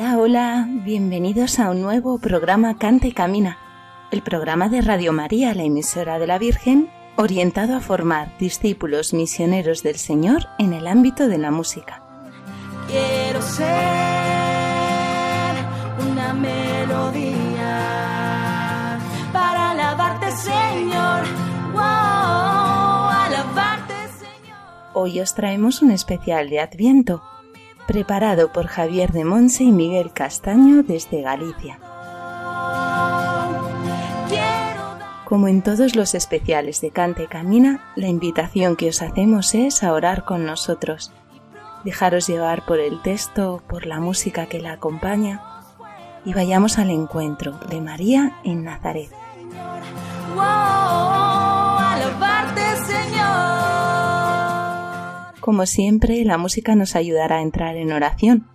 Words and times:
Hola, 0.00 0.16
hola, 0.16 0.68
bienvenidos 0.84 1.58
a 1.58 1.72
un 1.72 1.82
nuevo 1.82 2.20
programa 2.20 2.78
Canta 2.78 3.08
y 3.08 3.12
Camina, 3.12 3.58
el 4.12 4.22
programa 4.22 4.68
de 4.68 4.80
Radio 4.80 5.12
María, 5.12 5.52
la 5.54 5.64
emisora 5.64 6.20
de 6.20 6.28
la 6.28 6.38
Virgen, 6.38 6.88
orientado 7.16 7.74
a 7.74 7.80
formar 7.80 8.38
discípulos 8.38 9.12
misioneros 9.12 9.82
del 9.82 9.96
Señor 9.96 10.46
en 10.60 10.72
el 10.72 10.86
ámbito 10.86 11.26
de 11.26 11.38
la 11.38 11.50
música. 11.50 12.00
Quiero 12.86 13.42
ser 13.42 13.66
una 16.08 16.32
melodía 16.32 17.80
para 19.32 19.72
alabarte, 19.72 20.30
Señor. 20.30 21.24
Wow, 21.72 21.82
alabarte, 21.82 23.94
Señor. 24.16 24.58
Hoy 24.94 25.18
os 25.18 25.34
traemos 25.34 25.82
un 25.82 25.90
especial 25.90 26.50
de 26.50 26.60
Adviento, 26.60 27.20
preparado 27.88 28.52
por 28.52 28.66
Javier 28.66 29.12
de 29.12 29.24
Monse 29.24 29.64
y 29.64 29.72
Miguel 29.72 30.12
Castaño 30.12 30.82
desde 30.82 31.22
Galicia. 31.22 31.78
Como 35.24 35.48
en 35.48 35.62
todos 35.62 35.96
los 35.96 36.14
especiales 36.14 36.82
de 36.82 36.90
Cante 36.90 37.28
Camina, 37.28 37.90
la 37.96 38.08
invitación 38.08 38.76
que 38.76 38.90
os 38.90 39.00
hacemos 39.00 39.54
es 39.54 39.82
a 39.82 39.94
orar 39.94 40.26
con 40.26 40.44
nosotros. 40.44 41.12
Dejaros 41.82 42.26
llevar 42.26 42.66
por 42.66 42.78
el 42.78 43.00
texto, 43.00 43.62
por 43.66 43.86
la 43.86 44.00
música 44.00 44.46
que 44.46 44.60
la 44.60 44.72
acompaña 44.72 45.42
y 46.26 46.34
vayamos 46.34 46.78
al 46.78 46.90
encuentro 46.90 47.52
de 47.70 47.80
María 47.80 48.38
en 48.44 48.64
Nazaret. 48.64 49.10
Como 55.48 55.64
siempre, 55.64 56.22
la 56.26 56.36
música 56.36 56.74
nos 56.74 56.94
ayudará 56.94 57.36
a 57.36 57.40
entrar 57.40 57.74
en 57.76 57.90
oración. 57.90 58.46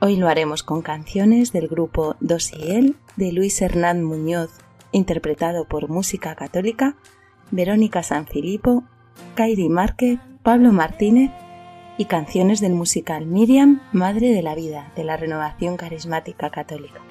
Hoy 0.00 0.16
lo 0.16 0.26
haremos 0.26 0.62
con 0.62 0.80
canciones 0.80 1.52
del 1.52 1.68
grupo 1.68 2.16
Dos 2.20 2.50
y 2.54 2.70
Él 2.70 2.96
de 3.16 3.30
Luis 3.30 3.60
Hernán 3.60 4.02
Muñoz, 4.02 4.50
interpretado 4.90 5.68
por 5.68 5.90
Música 5.90 6.34
Católica, 6.34 6.96
Verónica 7.50 8.02
Sanfilippo, 8.02 8.84
Kairi 9.34 9.68
Márquez, 9.68 10.18
Pablo 10.42 10.72
Martínez 10.72 11.30
y 11.98 12.06
canciones 12.06 12.62
del 12.62 12.72
musical 12.72 13.26
Miriam, 13.26 13.82
Madre 13.92 14.30
de 14.30 14.42
la 14.42 14.54
Vida, 14.54 14.92
de 14.96 15.04
la 15.04 15.18
Renovación 15.18 15.76
Carismática 15.76 16.48
Católica. 16.48 17.02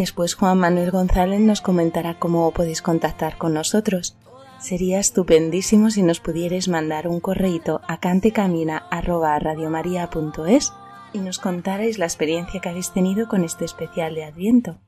Después 0.00 0.34
Juan 0.34 0.58
Manuel 0.58 0.90
González 0.92 1.40
nos 1.40 1.60
comentará 1.60 2.18
cómo 2.18 2.50
podéis 2.52 2.80
contactar 2.80 3.36
con 3.36 3.52
nosotros. 3.52 4.16
Sería 4.58 4.98
estupendísimo 4.98 5.90
si 5.90 6.02
nos 6.02 6.20
pudierais 6.20 6.68
mandar 6.68 7.06
un 7.06 7.20
correíto 7.20 7.82
a 7.86 8.00
cantecamina@radiomaria.es 8.00 10.72
y 11.12 11.18
nos 11.18 11.38
contarais 11.38 11.98
la 11.98 12.06
experiencia 12.06 12.62
que 12.62 12.70
habéis 12.70 12.92
tenido 12.92 13.28
con 13.28 13.44
este 13.44 13.66
especial 13.66 14.14
de 14.14 14.24
Adviento. 14.24 14.78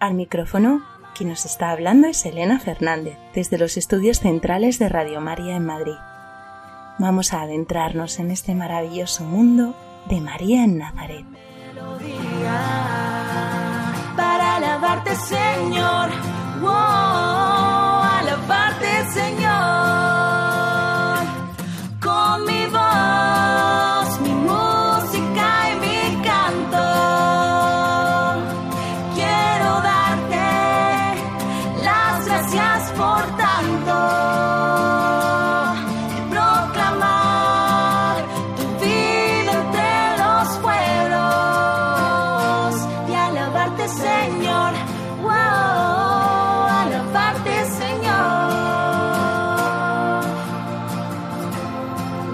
Al 0.00 0.14
micrófono, 0.14 0.82
quien 1.16 1.28
nos 1.28 1.44
está 1.44 1.70
hablando 1.70 2.08
es 2.08 2.26
Elena 2.26 2.58
Fernández, 2.58 3.16
desde 3.32 3.58
los 3.58 3.76
estudios 3.76 4.18
centrales 4.18 4.80
de 4.80 4.88
Radio 4.88 5.20
María 5.20 5.54
en 5.54 5.66
Madrid. 5.66 5.94
Vamos 6.98 7.32
a 7.32 7.42
adentrarnos 7.42 8.18
en 8.18 8.30
este 8.30 8.54
maravilloso 8.54 9.24
mundo 9.24 9.74
de 10.08 10.20
María 10.20 10.64
en 10.64 10.78
Nazaret. 10.78 11.24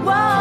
Wow, 0.02 0.39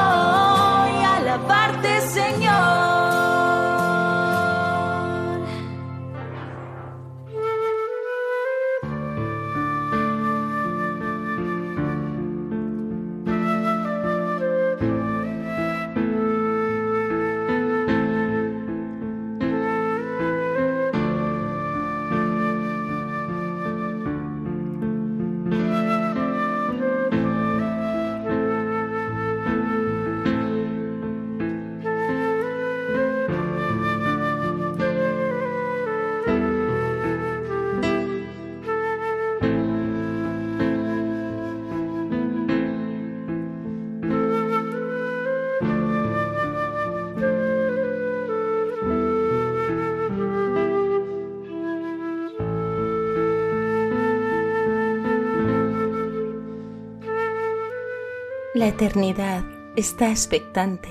La 58.59 58.67
eternidad 58.67 59.45
está 59.77 60.09
expectante, 60.09 60.89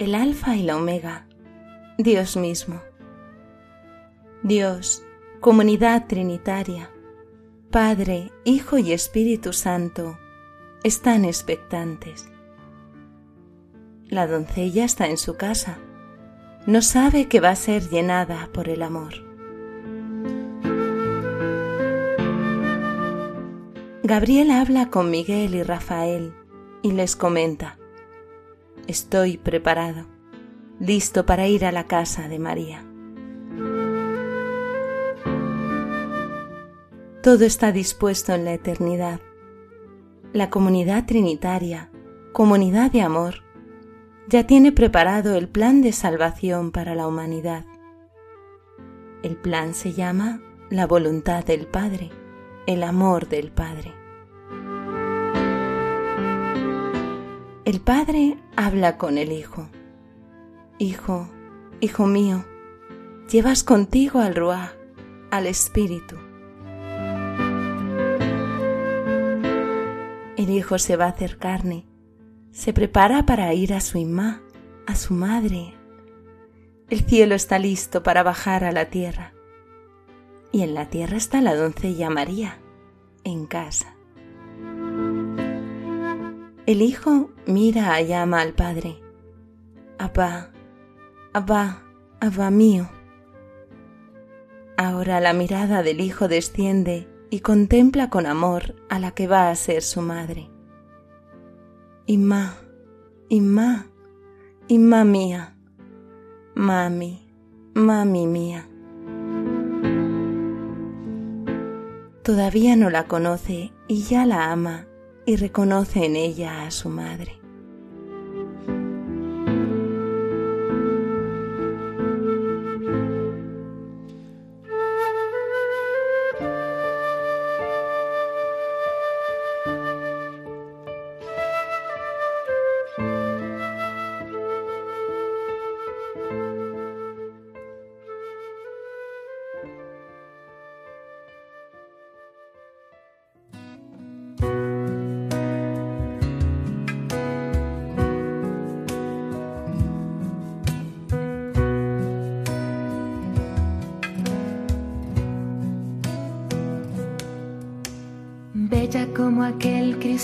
el 0.00 0.16
alfa 0.16 0.56
y 0.56 0.64
la 0.64 0.76
omega, 0.76 1.28
Dios 1.96 2.36
mismo. 2.36 2.82
Dios, 4.42 5.04
comunidad 5.38 6.08
trinitaria, 6.08 6.90
Padre, 7.70 8.32
Hijo 8.42 8.78
y 8.78 8.92
Espíritu 8.92 9.52
Santo, 9.52 10.18
están 10.82 11.24
expectantes. 11.24 12.28
La 14.08 14.26
doncella 14.26 14.84
está 14.84 15.06
en 15.06 15.18
su 15.18 15.36
casa, 15.36 15.78
no 16.66 16.82
sabe 16.82 17.28
que 17.28 17.38
va 17.38 17.50
a 17.50 17.54
ser 17.54 17.88
llenada 17.90 18.48
por 18.52 18.68
el 18.68 18.82
amor. 18.82 19.14
Gabriel 24.02 24.50
habla 24.50 24.90
con 24.90 25.12
Miguel 25.12 25.54
y 25.54 25.62
Rafael 25.62 26.41
y 26.82 26.92
les 26.92 27.16
comenta, 27.16 27.78
Estoy 28.88 29.38
preparado, 29.38 30.06
listo 30.80 31.24
para 31.24 31.46
ir 31.46 31.64
a 31.64 31.72
la 31.72 31.86
casa 31.86 32.28
de 32.28 32.38
María. 32.38 32.84
Todo 37.22 37.44
está 37.44 37.70
dispuesto 37.70 38.32
en 38.34 38.44
la 38.44 38.54
eternidad. 38.54 39.20
La 40.32 40.50
comunidad 40.50 41.06
trinitaria, 41.06 41.92
comunidad 42.32 42.90
de 42.90 43.02
amor, 43.02 43.44
ya 44.26 44.46
tiene 44.48 44.72
preparado 44.72 45.36
el 45.36 45.48
plan 45.48 45.82
de 45.82 45.92
salvación 45.92 46.72
para 46.72 46.96
la 46.96 47.06
humanidad. 47.06 47.64
El 49.22 49.36
plan 49.36 49.74
se 49.74 49.92
llama 49.92 50.42
la 50.68 50.88
voluntad 50.88 51.44
del 51.44 51.68
Padre, 51.68 52.10
el 52.66 52.82
amor 52.82 53.28
del 53.28 53.52
Padre. 53.52 54.01
El 57.64 57.80
Padre 57.80 58.38
habla 58.56 58.98
con 58.98 59.18
el 59.18 59.30
Hijo. 59.30 59.68
Hijo, 60.78 61.28
Hijo 61.80 62.06
mío, 62.06 62.44
llevas 63.30 63.62
contigo 63.62 64.18
al 64.18 64.34
Ruach, 64.34 64.72
al 65.30 65.46
Espíritu. 65.46 66.16
El 70.36 70.50
Hijo 70.50 70.80
se 70.80 70.96
va 70.96 71.04
a 71.04 71.10
hacer 71.10 71.38
carne, 71.38 71.86
se 72.50 72.72
prepara 72.72 73.26
para 73.26 73.54
ir 73.54 73.74
a 73.74 73.80
su 73.80 73.96
imá, 73.96 74.42
a 74.88 74.96
su 74.96 75.14
madre. 75.14 75.72
El 76.90 77.04
cielo 77.04 77.36
está 77.36 77.60
listo 77.60 78.02
para 78.02 78.24
bajar 78.24 78.64
a 78.64 78.72
la 78.72 78.86
tierra. 78.86 79.34
Y 80.50 80.62
en 80.62 80.74
la 80.74 80.90
tierra 80.90 81.16
está 81.16 81.40
la 81.40 81.54
doncella 81.54 82.10
María, 82.10 82.58
en 83.22 83.46
casa. 83.46 83.94
El 86.64 86.80
hijo 86.80 87.32
mira 87.44 88.00
y 88.00 88.06
llama 88.06 88.40
al 88.40 88.52
padre. 88.52 89.02
Abba, 89.98 90.52
Abba, 91.32 91.82
Abba 92.20 92.50
mío. 92.52 92.88
Ahora 94.76 95.18
la 95.18 95.32
mirada 95.32 95.82
del 95.82 96.00
hijo 96.00 96.28
desciende 96.28 97.08
y 97.30 97.40
contempla 97.40 98.10
con 98.10 98.26
amor 98.26 98.76
a 98.88 99.00
la 99.00 99.10
que 99.10 99.26
va 99.26 99.50
a 99.50 99.56
ser 99.56 99.82
su 99.82 100.02
madre. 100.02 100.50
Imá, 102.06 102.54
Imá, 103.28 103.88
Imá 104.68 105.02
mía, 105.02 105.56
mami, 106.54 107.28
mami 107.74 108.26
mía. 108.28 108.68
Todavía 112.22 112.76
no 112.76 112.88
la 112.88 113.08
conoce 113.08 113.72
y 113.88 114.02
ya 114.04 114.24
la 114.26 114.52
ama 114.52 114.86
y 115.26 115.36
reconoce 115.36 116.04
en 116.04 116.16
ella 116.16 116.66
a 116.66 116.70
su 116.70 116.88
madre. 116.88 117.41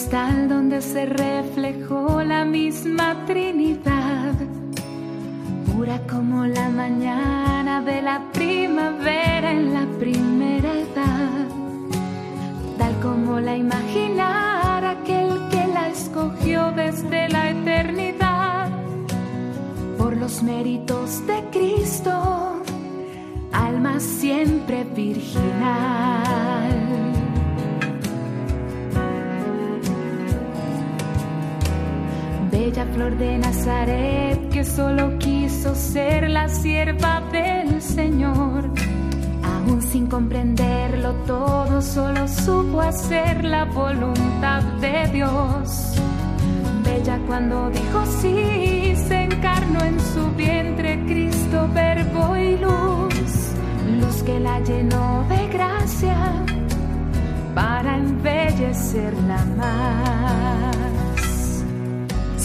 Donde 0.07 0.81
se 0.81 1.07
reflejó 1.07 2.23
la 2.23 2.45
misma 2.45 3.17
Trinidad. 3.27 4.33
Pura 5.67 6.01
como 6.07 6.47
la 6.47 6.69
mañana 6.71 7.83
de 7.83 8.01
la 8.01 8.23
primavera 8.33 9.51
en 9.51 9.75
la 9.75 9.87
primera 9.99 10.73
edad. 10.73 11.49
Tal 12.79 12.95
como 13.01 13.41
la 13.41 13.57
imaginara 13.57 14.91
aquel 14.93 15.49
que 15.51 15.67
la 15.67 15.89
escogió 15.89 16.71
desde 16.73 17.29
la 17.29 17.51
eternidad. 17.51 18.71
Por 19.99 20.17
los 20.17 20.43
méritos 20.45 21.27
de 21.27 21.43
Cristo, 21.51 22.63
alma 23.53 23.99
siempre 23.99 24.85
virginal. 24.85 26.38
Flor 32.87 33.17
de 33.17 33.39
Nazaret 33.39 34.51
que 34.51 34.65
solo 34.65 35.19
quiso 35.19 35.75
ser 35.75 36.31
la 36.31 36.49
sierva 36.49 37.21
del 37.33 37.83
Señor. 37.83 38.71
Aún 39.43 39.83
sin 39.83 40.07
comprenderlo 40.07 41.13
todo, 41.27 41.83
solo 41.83 42.29
supo 42.29 42.81
hacer 42.81 43.45
la 43.45 43.65
voluntad 43.65 44.63
de 44.81 45.09
Dios. 45.13 45.95
Bella 46.85 47.19
cuando 47.27 47.69
dijo 47.71 48.07
sí, 48.21 48.95
se 49.09 49.23
encarnó 49.23 49.81
en 49.85 49.99
su 49.99 50.31
vientre 50.37 51.05
Cristo, 51.07 51.69
verbo 51.75 52.37
y 52.37 52.57
luz. 52.59 53.53
Luz 54.01 54.23
que 54.25 54.39
la 54.39 54.61
llenó 54.61 55.25
de 55.29 55.49
gracia 55.49 56.17
para 57.55 57.97
embellecerla 57.97 59.45
más. 59.57 60.98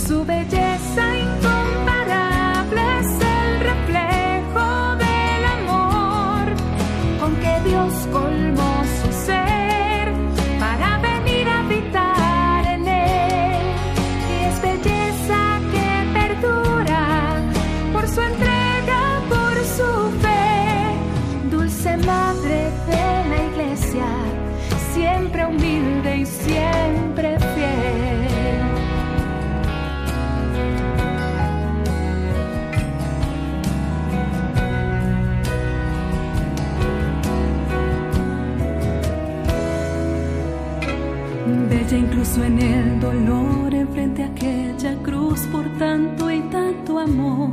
Su 0.07 0.25
belleza 0.25 1.17
incomparable 1.17 1.22
En 42.35 42.59
el 42.59 42.99
dolor, 42.99 43.73
enfrente 43.73 44.23
a 44.23 44.27
aquella 44.27 44.95
cruz 45.03 45.41
por 45.51 45.65
tanto 45.77 46.31
y 46.31 46.41
tanto 46.49 46.97
amor. 46.97 47.51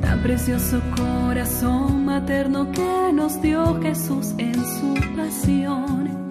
Tan 0.00 0.22
precioso 0.22 0.80
corazón 0.96 2.06
materno 2.06 2.72
que 2.72 3.12
nos 3.12 3.40
dio 3.42 3.78
Jesús 3.82 4.32
en 4.38 4.54
su 4.54 4.94
pasión. 5.14 6.28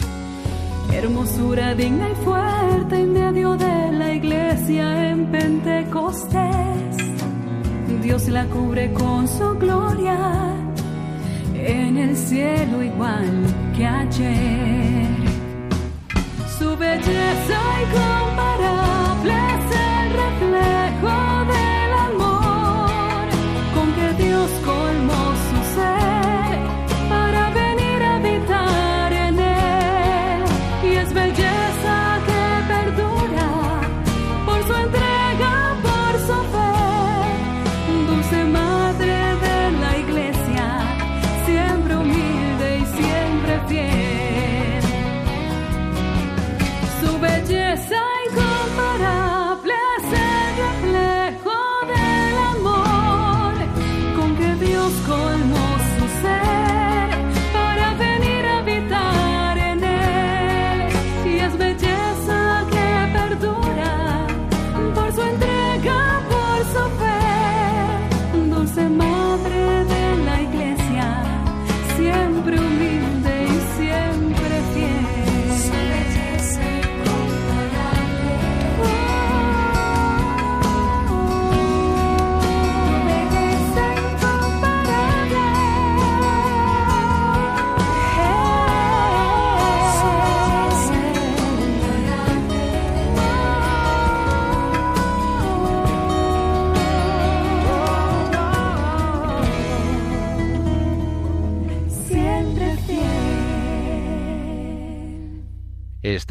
Hermosura 0.91 1.75
digna 1.75 2.09
y 2.09 2.15
fuerte 2.25 3.01
en 3.01 3.13
medio 3.13 3.55
de 3.55 3.91
la 3.91 4.13
iglesia 4.13 5.11
en 5.11 5.27
Pentecostés. 5.27 6.97
Dios 8.01 8.27
la 8.29 8.45
cubre 8.45 8.91
con 8.93 9.27
su 9.27 9.53
gloria 9.59 10.17
en 11.53 11.97
el 11.97 12.17
cielo 12.17 12.81
igual 12.81 13.29
que 13.77 13.85
ayer. 13.85 15.20
Su 16.61 16.77
belleza 16.77 17.59
incomparable 17.81 19.33
es 19.33 19.65
el 19.75 20.13
reflejo 20.13 21.45
del 21.51 21.70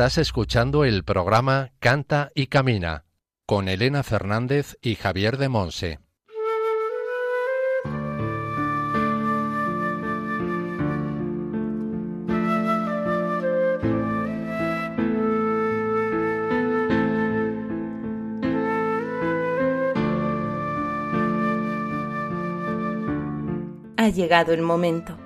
Estás 0.00 0.16
escuchando 0.16 0.86
el 0.86 1.04
programa 1.04 1.72
Canta 1.78 2.30
y 2.34 2.46
Camina 2.46 3.04
con 3.44 3.68
Elena 3.68 4.02
Fernández 4.02 4.78
y 4.80 4.94
Javier 4.94 5.36
de 5.36 5.50
Monse. 5.50 5.98
Ha 23.98 24.08
llegado 24.08 24.54
el 24.54 24.62
momento. 24.62 25.18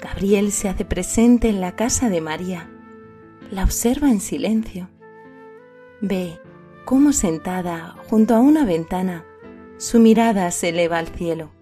Gabriel 0.00 0.52
se 0.52 0.68
hace 0.68 0.84
presente 0.84 1.48
en 1.48 1.60
la 1.60 1.74
casa 1.74 2.08
de 2.08 2.20
María. 2.20 2.73
La 3.54 3.62
observa 3.62 4.10
en 4.10 4.20
silencio. 4.20 4.88
Ve 6.00 6.40
cómo 6.84 7.12
sentada 7.12 7.94
junto 8.10 8.34
a 8.34 8.40
una 8.40 8.64
ventana, 8.64 9.24
su 9.76 10.00
mirada 10.00 10.50
se 10.50 10.70
eleva 10.70 10.98
al 10.98 11.06
cielo. 11.06 11.52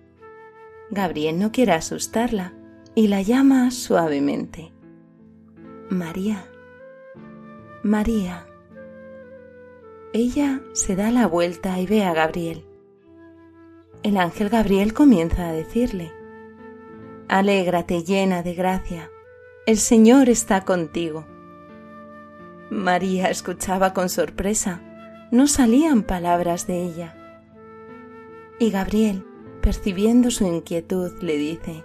Gabriel 0.89 1.39
no 1.39 1.53
quiere 1.53 1.73
asustarla 1.73 2.55
y 2.95 3.09
la 3.09 3.21
llama 3.21 3.71
suavemente. 3.71 4.73
María. 5.91 6.47
María. 7.83 8.47
Ella 10.15 10.63
se 10.73 10.97
da 10.97 11.11
la 11.11 11.27
vuelta 11.27 11.79
y 11.79 11.85
ve 11.87 12.05
a 12.05 12.15
Gabriel. 12.15 12.65
El 14.03 14.17
ángel 14.17 14.49
Gabriel 14.49 14.95
comienza 14.95 15.47
a 15.47 15.53
decirle, 15.53 16.11
Alégrate 17.29 18.03
llena 18.03 18.43
de 18.43 18.55
gracia, 18.55 19.11
el 19.67 19.77
Señor 19.77 20.31
está 20.31 20.65
contigo. 20.65 21.27
María 22.73 23.29
escuchaba 23.29 23.93
con 23.93 24.09
sorpresa, 24.09 24.81
no 25.31 25.47
salían 25.47 26.03
palabras 26.03 26.67
de 26.67 26.83
ella. 26.83 27.15
Y 28.59 28.71
Gabriel, 28.71 29.27
percibiendo 29.61 30.31
su 30.31 30.47
inquietud, 30.47 31.13
le 31.21 31.37
dice, 31.37 31.85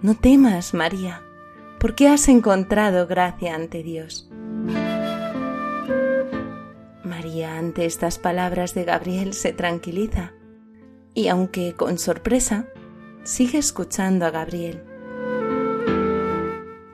No 0.00 0.14
temas, 0.14 0.72
María, 0.72 1.22
porque 1.80 2.06
has 2.06 2.28
encontrado 2.28 3.08
gracia 3.08 3.56
ante 3.56 3.82
Dios. 3.82 4.30
María 7.02 7.58
ante 7.58 7.84
estas 7.84 8.20
palabras 8.20 8.74
de 8.74 8.84
Gabriel 8.84 9.34
se 9.34 9.52
tranquiliza 9.52 10.32
y 11.12 11.26
aunque 11.26 11.72
con 11.72 11.98
sorpresa, 11.98 12.66
sigue 13.24 13.58
escuchando 13.58 14.26
a 14.26 14.30
Gabriel. 14.30 14.80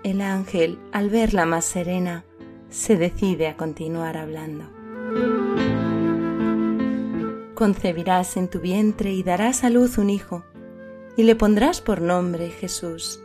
El 0.02 0.22
ángel, 0.22 0.78
al 0.92 1.10
verla 1.10 1.44
más 1.44 1.66
serena, 1.66 2.24
se 2.74 2.96
decide 2.96 3.46
a 3.46 3.56
continuar 3.56 4.16
hablando. 4.16 4.64
Concebirás 7.54 8.36
en 8.36 8.48
tu 8.48 8.58
vientre 8.58 9.12
y 9.12 9.22
darás 9.22 9.62
a 9.62 9.70
luz 9.70 9.96
un 9.96 10.10
hijo, 10.10 10.44
y 11.16 11.22
le 11.22 11.36
pondrás 11.36 11.80
por 11.80 12.02
nombre 12.02 12.50
Jesús. 12.50 13.20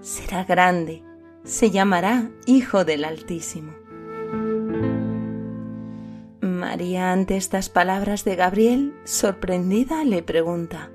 Será 0.00 0.44
grande, 0.44 1.02
se 1.42 1.72
llamará 1.72 2.30
Hijo 2.46 2.84
del 2.84 3.04
Altísimo. 3.04 3.72
María, 6.40 7.10
ante 7.10 7.36
estas 7.36 7.68
palabras 7.68 8.24
de 8.24 8.36
Gabriel, 8.36 8.94
sorprendida, 9.02 10.04
le 10.04 10.22
pregunta, 10.22 10.90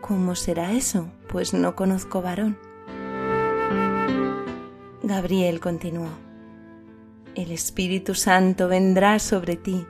¿Cómo 0.00 0.34
será 0.34 0.72
eso? 0.72 1.08
Pues 1.28 1.52
no 1.52 1.76
conozco 1.76 2.22
varón. 2.22 2.58
Gabriel 5.02 5.60
continuó, 5.60 6.08
El 7.34 7.50
Espíritu 7.50 8.14
Santo 8.14 8.68
vendrá 8.68 9.18
sobre 9.18 9.56
ti, 9.56 9.86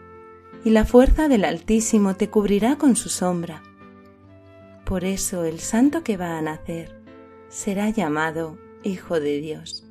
y 0.65 0.71
la 0.71 0.85
fuerza 0.85 1.29
del 1.29 1.45
Altísimo 1.45 2.17
te 2.17 2.31
cubrirá 2.31 2.77
con 2.77 2.97
su 2.97 3.09
sombra. 3.09 3.63
Por 4.85 5.05
eso 5.05 5.45
el 5.45 5.61
santo 5.61 6.03
que 6.03 6.17
va 6.17 6.39
a 6.39 6.43
nacer 6.43 7.01
será 7.49 7.91
llamado 7.91 8.59
Hijo 8.83 9.21
de 9.21 9.41
Dios. 9.41 9.87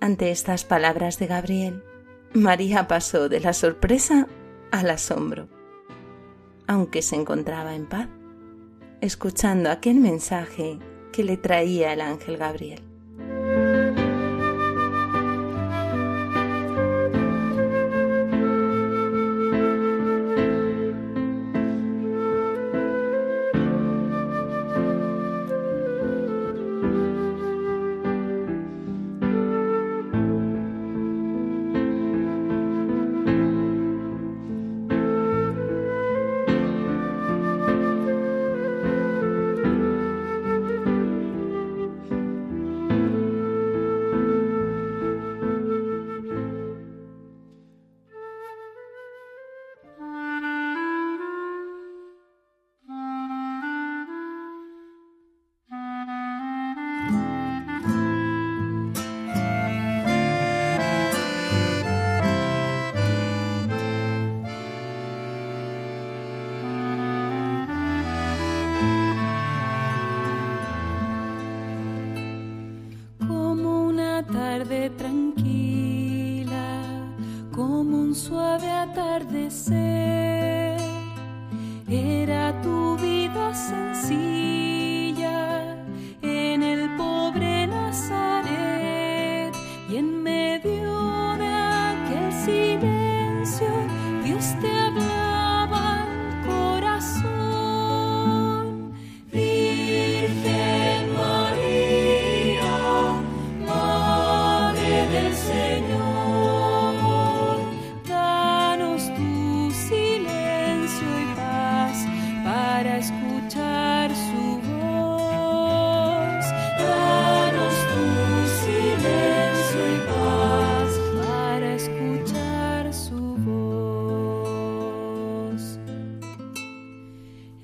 Ante 0.00 0.30
estas 0.30 0.64
palabras 0.64 1.18
de 1.18 1.26
Gabriel, 1.26 1.82
María 2.34 2.88
pasó 2.88 3.28
de 3.28 3.40
la 3.40 3.52
sorpresa 3.52 4.26
al 4.70 4.90
asombro 4.90 5.48
aunque 6.66 7.02
se 7.02 7.16
encontraba 7.16 7.74
en 7.74 7.86
paz, 7.86 8.08
escuchando 9.00 9.70
aquel 9.70 9.96
mensaje 9.96 10.78
que 11.12 11.24
le 11.24 11.36
traía 11.36 11.92
el 11.92 12.00
ángel 12.00 12.36
Gabriel. 12.36 12.82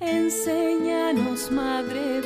Enséñanos, 0.01 1.51
Madre 1.51 2.21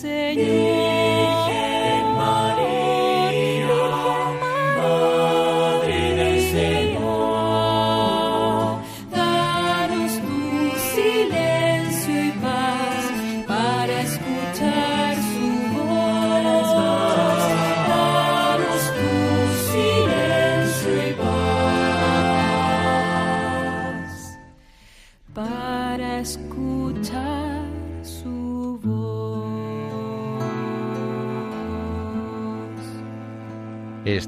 Señor. 0.00 0.67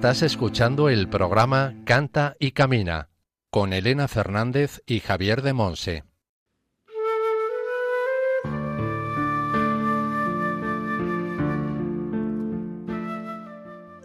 Estás 0.01 0.23
escuchando 0.23 0.89
el 0.89 1.11
programa 1.11 1.75
Canta 1.85 2.35
y 2.41 2.53
Camina 2.53 3.11
con 3.51 3.75
Elena 3.75 4.09
Fernández 4.09 4.83
y 4.87 5.01
Javier 5.01 5.43
de 5.43 5.53
Monse. 5.53 6.05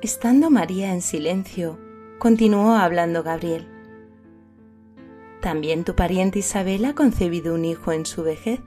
Estando 0.02 0.50
María 0.50 0.92
en 0.92 1.02
silencio, 1.02 1.80
continuó 2.20 2.76
hablando 2.76 3.24
Gabriel. 3.24 3.66
También 5.42 5.86
tu 5.86 5.96
pariente 5.96 6.40
Isabel 6.40 6.84
ha 6.84 6.94
concebido 6.94 7.56
un 7.56 7.64
hijo 7.64 7.94
en 7.94 8.06
su 8.06 8.22
vejez, 8.22 8.60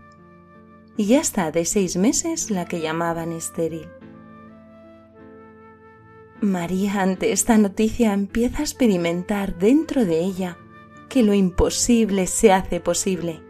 y 0.97 1.05
ya 1.05 1.21
está 1.21 1.51
de 1.51 1.67
seis 1.67 1.99
meses 1.99 2.51
la 2.51 2.64
que 2.64 2.81
llamaban 2.81 3.33
estéril. 3.33 3.98
María 6.40 7.03
ante 7.03 7.33
esta 7.33 7.59
noticia 7.59 8.12
empieza 8.12 8.59
a 8.59 8.62
experimentar 8.62 9.59
dentro 9.59 10.05
de 10.05 10.20
ella 10.20 10.59
que 11.09 11.22
lo 11.22 11.35
imposible 11.35 12.27
se 12.27 12.53
hace 12.53 12.81
posible. 12.81 13.40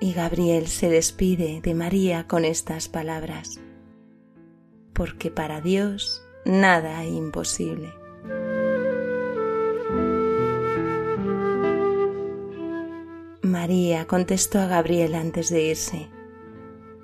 Y 0.00 0.12
Gabriel 0.12 0.66
se 0.66 0.88
despide 0.88 1.60
de 1.60 1.74
María 1.74 2.26
con 2.26 2.44
estas 2.44 2.88
palabras 2.88 3.60
porque 4.96 5.30
para 5.30 5.60
Dios 5.60 6.24
nada 6.46 7.04
es 7.04 7.12
imposible. 7.12 7.92
María 13.42 14.06
contestó 14.06 14.58
a 14.58 14.66
Gabriel 14.66 15.14
antes 15.14 15.50
de 15.50 15.62
irse, 15.62 16.08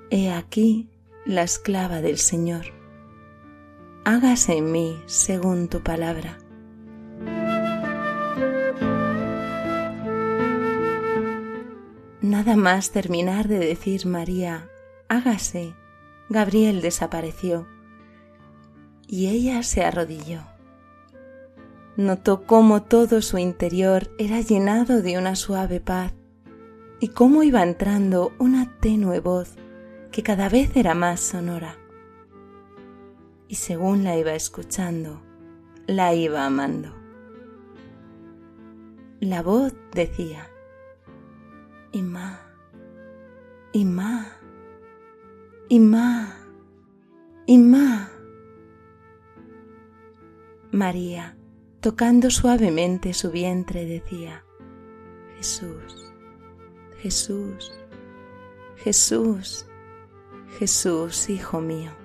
He 0.09 0.31
aquí 0.31 0.89
la 1.25 1.43
esclava 1.43 2.01
del 2.01 2.17
Señor. 2.17 2.82
Hágase 4.05 4.57
en 4.57 4.69
mí 4.69 5.01
según 5.05 5.69
tu 5.69 5.81
palabra. 5.81 6.37
Nada 12.19 12.57
más 12.57 12.91
terminar 12.91 13.47
de 13.47 13.59
decir 13.59 14.05
María, 14.05 14.69
hágase, 15.07 15.73
Gabriel 16.27 16.81
desapareció 16.81 17.65
y 19.07 19.27
ella 19.27 19.63
se 19.63 19.85
arrodilló. 19.85 20.41
Notó 21.95 22.45
cómo 22.45 22.83
todo 22.83 23.21
su 23.21 23.37
interior 23.37 24.09
era 24.19 24.41
llenado 24.41 25.01
de 25.01 25.17
una 25.17 25.37
suave 25.37 25.79
paz 25.79 26.11
y 26.99 27.07
cómo 27.07 27.43
iba 27.43 27.63
entrando 27.63 28.33
una 28.37 28.77
tenue 28.81 29.21
voz 29.21 29.55
que 30.11 30.23
cada 30.23 30.49
vez 30.49 30.75
era 30.75 30.93
más 30.93 31.21
sonora. 31.21 31.77
Y 33.53 33.55
según 33.55 34.03
la 34.03 34.17
iba 34.17 34.33
escuchando, 34.33 35.21
la 35.85 36.15
iba 36.15 36.43
amando. 36.43 36.91
La 39.19 39.43
voz 39.43 39.75
decía, 39.91 40.49
Imá, 41.91 42.39
Imá, 43.71 44.39
Imá, 45.69 46.35
Imá. 47.45 48.11
María, 50.71 51.37
tocando 51.79 52.31
suavemente 52.31 53.13
su 53.13 53.29
vientre, 53.29 53.85
decía, 53.85 54.43
Jesús, 55.37 56.11
Jesús, 57.03 57.71
Jesús, 58.77 59.67
Jesús, 60.57 61.29
Hijo 61.29 61.61
mío. 61.61 62.02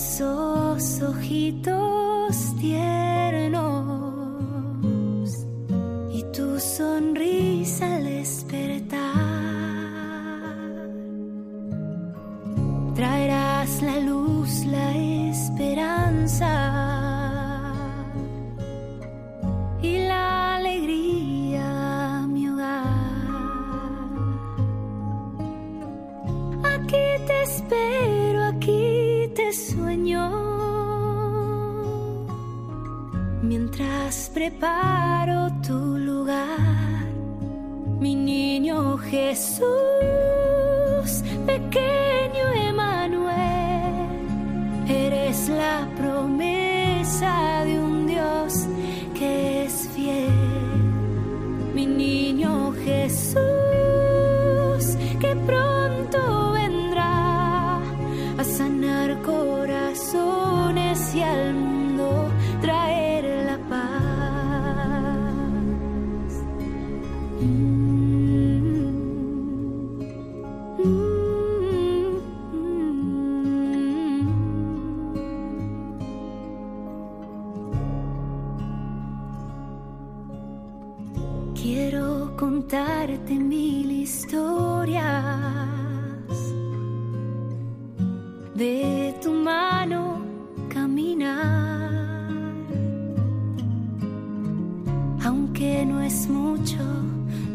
esos 0.00 1.02
ojitos 1.02 2.56
tiernos. 2.58 3.09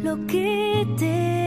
lo 0.05 0.15
que 0.27 0.85
te 0.99 1.44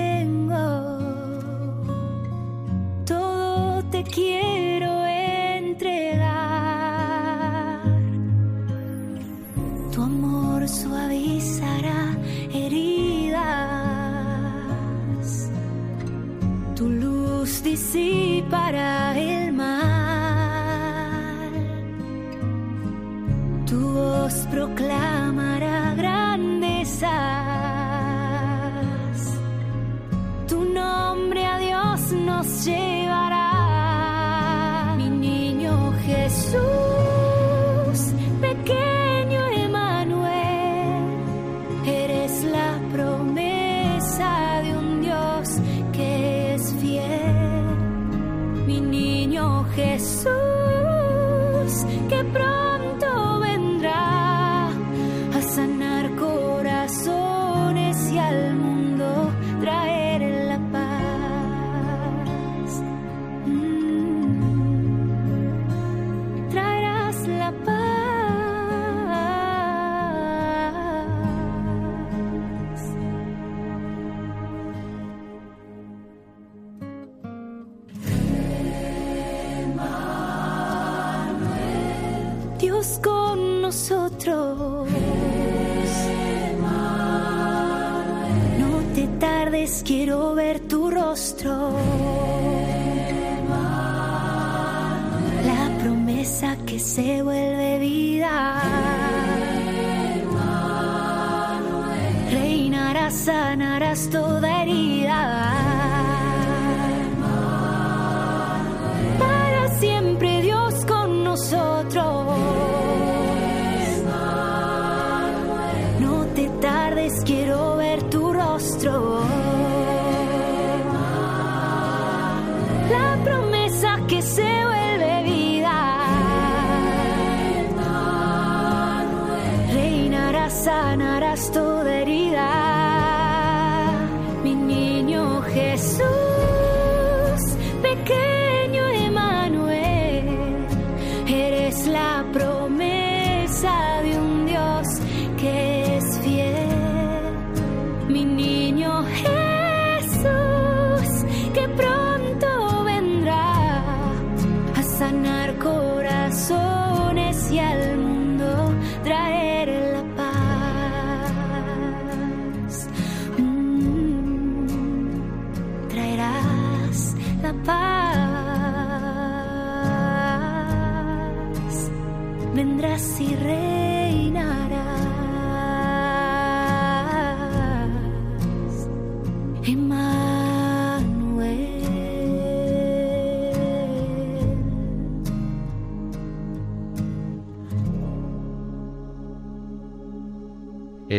sanarás 103.11 104.09
toda 104.11 104.63
herida. 104.63 105.98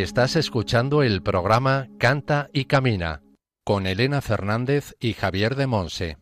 Estás 0.01 0.37
escuchando 0.37 1.03
el 1.03 1.21
programa 1.21 1.89
Canta 1.97 2.49
y 2.53 2.65
Camina 2.65 3.21
con 3.65 3.85
Elena 3.85 4.21
Fernández 4.21 4.95
y 5.01 5.11
Javier 5.11 5.57
de 5.57 5.67
Monse. 5.67 6.17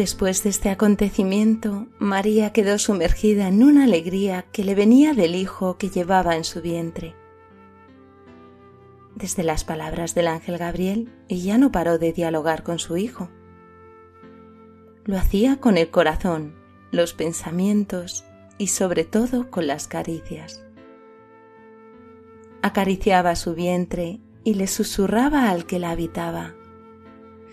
Después 0.00 0.42
de 0.42 0.48
este 0.48 0.70
acontecimiento, 0.70 1.86
María 1.98 2.54
quedó 2.54 2.78
sumergida 2.78 3.48
en 3.48 3.62
una 3.62 3.84
alegría 3.84 4.46
que 4.50 4.64
le 4.64 4.74
venía 4.74 5.12
del 5.12 5.34
hijo 5.34 5.76
que 5.76 5.90
llevaba 5.90 6.36
en 6.36 6.44
su 6.44 6.62
vientre. 6.62 7.14
Desde 9.14 9.42
las 9.42 9.64
palabras 9.64 10.14
del 10.14 10.28
ángel 10.28 10.56
Gabriel, 10.56 11.12
ella 11.28 11.58
no 11.58 11.70
paró 11.70 11.98
de 11.98 12.14
dialogar 12.14 12.62
con 12.62 12.78
su 12.78 12.96
hijo. 12.96 13.28
Lo 15.04 15.18
hacía 15.18 15.60
con 15.60 15.76
el 15.76 15.90
corazón, 15.90 16.54
los 16.92 17.12
pensamientos 17.12 18.24
y 18.56 18.68
sobre 18.68 19.04
todo 19.04 19.50
con 19.50 19.66
las 19.66 19.86
caricias. 19.86 20.64
Acariciaba 22.62 23.36
su 23.36 23.54
vientre 23.54 24.20
y 24.44 24.54
le 24.54 24.66
susurraba 24.66 25.50
al 25.50 25.66
que 25.66 25.78
la 25.78 25.90
habitaba, 25.90 26.54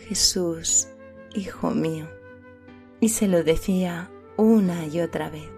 Jesús, 0.07 0.87
hijo 1.35 1.71
mío 1.71 2.07
y 2.99 3.09
se 3.09 3.27
lo 3.27 3.43
decía 3.43 4.11
una 4.37 4.85
y 4.85 5.01
otra 5.01 5.29
vez. 5.29 5.49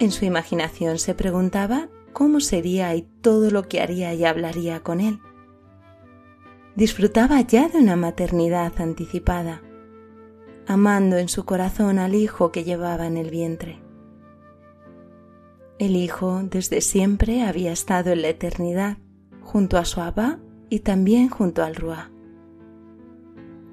En 0.00 0.10
su 0.10 0.24
imaginación 0.24 0.98
se 0.98 1.14
preguntaba 1.14 1.88
cómo 2.12 2.40
sería 2.40 2.94
y 2.94 3.02
todo 3.02 3.50
lo 3.50 3.68
que 3.68 3.80
haría 3.80 4.14
y 4.14 4.24
hablaría 4.24 4.80
con 4.80 5.00
él. 5.00 5.20
Disfrutaba 6.74 7.40
ya 7.42 7.68
de 7.68 7.78
una 7.78 7.96
maternidad 7.96 8.72
anticipada, 8.80 9.62
amando 10.66 11.18
en 11.18 11.28
su 11.28 11.44
corazón 11.44 11.98
al 11.98 12.14
hijo 12.14 12.50
que 12.50 12.64
llevaba 12.64 13.06
en 13.06 13.18
el 13.18 13.30
vientre. 13.30 13.82
El 15.78 15.96
hijo 15.96 16.42
desde 16.44 16.80
siempre 16.80 17.42
había 17.42 17.72
estado 17.72 18.12
en 18.12 18.22
la 18.22 18.28
eternidad, 18.28 18.98
junto 19.42 19.78
a 19.78 19.84
su 19.84 20.00
Abba 20.00 20.38
y 20.68 20.80
también 20.80 21.28
junto 21.28 21.62
al 21.62 21.74
Ruá. 21.74 22.10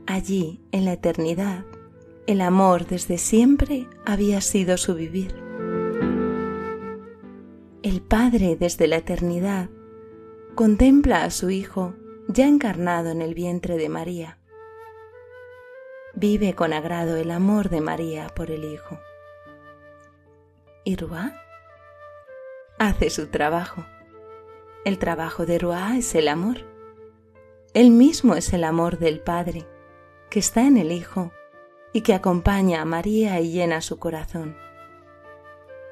Allí, 0.10 0.62
en 0.72 0.86
la 0.86 0.94
eternidad, 0.94 1.66
el 2.28 2.40
amor 2.40 2.88
desde 2.88 3.18
siempre 3.18 3.90
había 4.06 4.40
sido 4.40 4.78
su 4.78 4.96
vivir. 4.96 5.36
El 7.84 8.02
Padre 8.02 8.56
desde 8.56 8.88
la 8.88 8.98
eternidad 8.98 9.70
contempla 10.56 11.26
a 11.26 11.30
su 11.30 11.50
Hijo 11.50 11.94
ya 12.30 12.48
encarnado 12.48 13.10
en 13.10 13.22
el 13.22 13.34
vientre 13.34 13.78
de 13.78 13.90
María. 13.90 14.38
Vive 16.16 16.54
con 16.54 16.72
agrado 16.72 17.18
el 17.18 17.30
amor 17.30 17.68
de 17.68 17.82
María 17.82 18.30
por 18.30 18.50
el 18.50 18.64
Hijo. 18.64 18.98
¿Y 20.86 20.96
Ruá? 20.96 21.34
Hace 22.80 23.10
su 23.10 23.28
trabajo. 23.28 23.86
El 24.86 25.00
trabajo 25.00 25.46
de 25.46 25.60
Ruá 25.60 25.98
es 25.98 26.16
el 26.16 26.30
amor. 26.30 26.60
Él 27.74 27.92
mismo 27.92 28.36
es 28.36 28.54
el 28.54 28.64
amor 28.64 29.00
del 29.00 29.20
Padre 29.20 29.68
que 30.30 30.40
está 30.40 30.66
en 30.66 30.78
el 30.78 30.92
Hijo 30.92 31.32
y 31.94 32.02
que 32.02 32.14
acompaña 32.14 32.82
a 32.82 32.86
María 32.86 33.40
y 33.40 33.52
llena 33.52 33.82
su 33.82 33.98
corazón. 33.98 34.56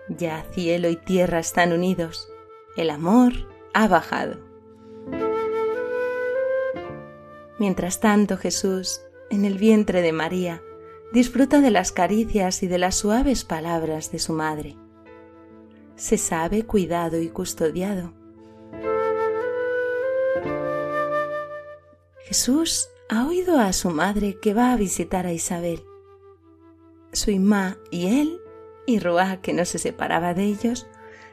Ya 0.09 0.45
cielo 0.51 0.89
y 0.89 0.97
tierra 0.97 1.39
están 1.39 1.73
unidos, 1.73 2.29
el 2.77 2.89
amor 2.89 3.33
ha 3.73 3.87
bajado. 3.87 4.37
Mientras 7.57 7.99
tanto 7.99 8.37
Jesús, 8.37 9.01
en 9.29 9.45
el 9.45 9.57
vientre 9.57 10.01
de 10.01 10.11
María, 10.11 10.61
disfruta 11.11 11.61
de 11.61 11.71
las 11.71 11.91
caricias 11.91 12.61
y 12.63 12.67
de 12.67 12.77
las 12.77 12.95
suaves 12.95 13.45
palabras 13.45 14.11
de 14.11 14.19
su 14.19 14.33
madre. 14.33 14.75
Se 15.95 16.17
sabe 16.17 16.65
cuidado 16.65 17.21
y 17.21 17.29
custodiado. 17.29 18.13
Jesús 22.25 22.89
ha 23.07 23.27
oído 23.27 23.59
a 23.59 23.71
su 23.73 23.91
madre 23.91 24.39
que 24.39 24.53
va 24.53 24.73
a 24.73 24.77
visitar 24.77 25.27
a 25.27 25.33
Isabel. 25.33 25.85
Su 27.13 27.31
imá 27.31 27.77
y 27.91 28.19
él, 28.19 28.41
y 28.87 28.99
Ruá, 28.99 29.41
que 29.41 29.53
no 29.53 29.65
se 29.65 29.77
separaba 29.77 30.33
de 30.33 30.45
ellos, 30.45 30.87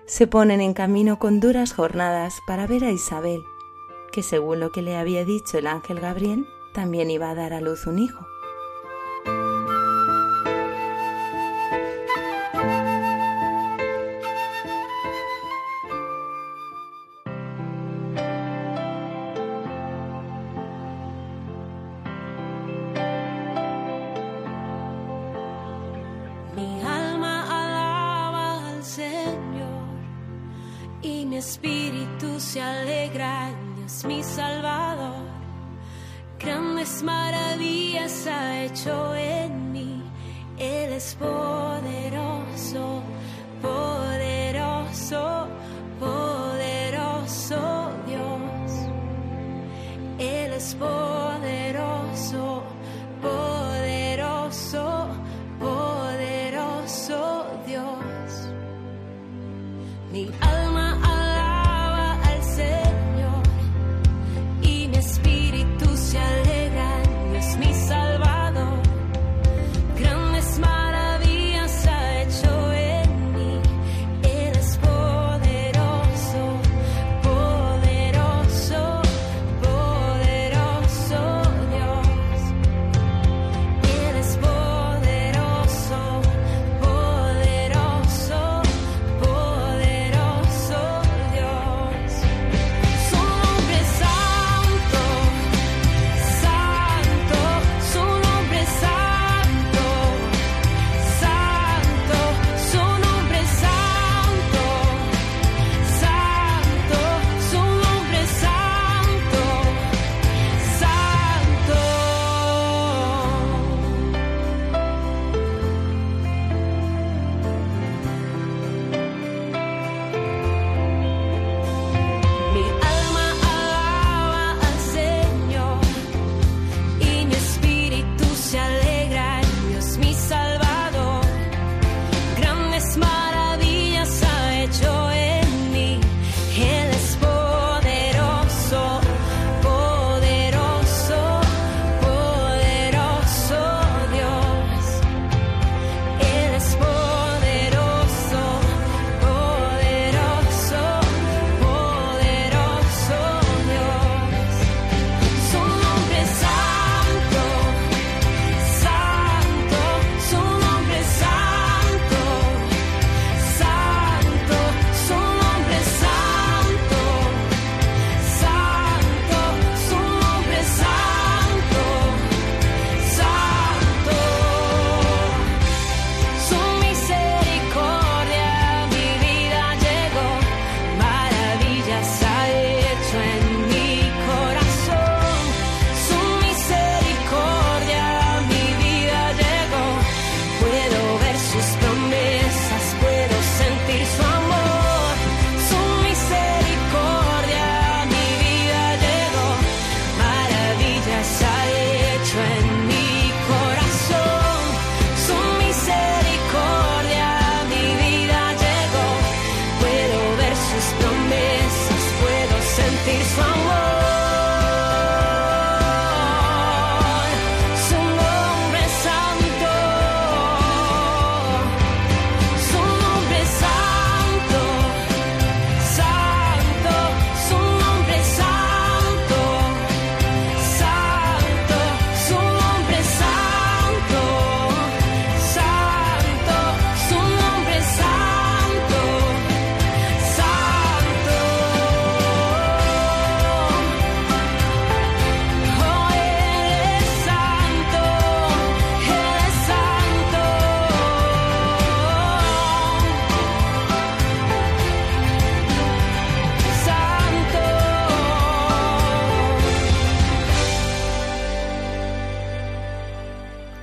se 0.04 0.26
ponen 0.26 0.60
en 0.60 0.74
camino 0.74 1.18
con 1.18 1.40
duras 1.40 1.72
jornadas 1.72 2.34
para 2.46 2.66
ver 2.66 2.84
a 2.84 2.90
Isabel, 2.90 3.40
que 4.12 4.22
según 4.22 4.60
lo 4.60 4.70
que 4.70 4.82
le 4.82 4.96
había 4.96 5.24
dicho 5.24 5.58
el 5.58 5.66
ángel 5.66 6.00
Gabriel, 6.00 6.44
también 6.74 7.10
iba 7.10 7.30
a 7.30 7.34
dar 7.34 7.54
a 7.54 7.60
luz 7.60 7.86
un 7.86 7.98
hijo. 7.98 8.26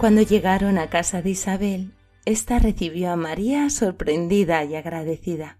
Cuando 0.09 0.23
llegaron 0.23 0.79
a 0.79 0.89
casa 0.89 1.21
de 1.21 1.29
Isabel, 1.29 1.93
ésta 2.25 2.57
recibió 2.57 3.11
a 3.11 3.15
María 3.15 3.69
sorprendida 3.69 4.63
y 4.63 4.73
agradecida. 4.73 5.59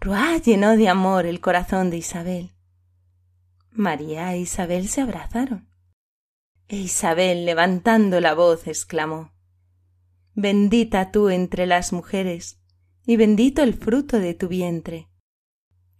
Ruá 0.00 0.38
llenó 0.38 0.74
de 0.74 0.88
amor 0.88 1.26
el 1.26 1.42
corazón 1.42 1.90
de 1.90 1.98
Isabel. 1.98 2.54
María 3.72 4.32
e 4.32 4.38
Isabel 4.38 4.88
se 4.88 5.02
abrazaron. 5.02 5.68
E 6.68 6.78
Isabel, 6.78 7.44
levantando 7.44 8.22
la 8.22 8.32
voz, 8.32 8.66
exclamó 8.66 9.34
Bendita 10.32 11.10
tú 11.10 11.28
entre 11.28 11.66
las 11.66 11.92
mujeres, 11.92 12.58
y 13.04 13.18
bendito 13.18 13.62
el 13.62 13.74
fruto 13.74 14.18
de 14.18 14.32
tu 14.32 14.48
vientre. 14.48 15.10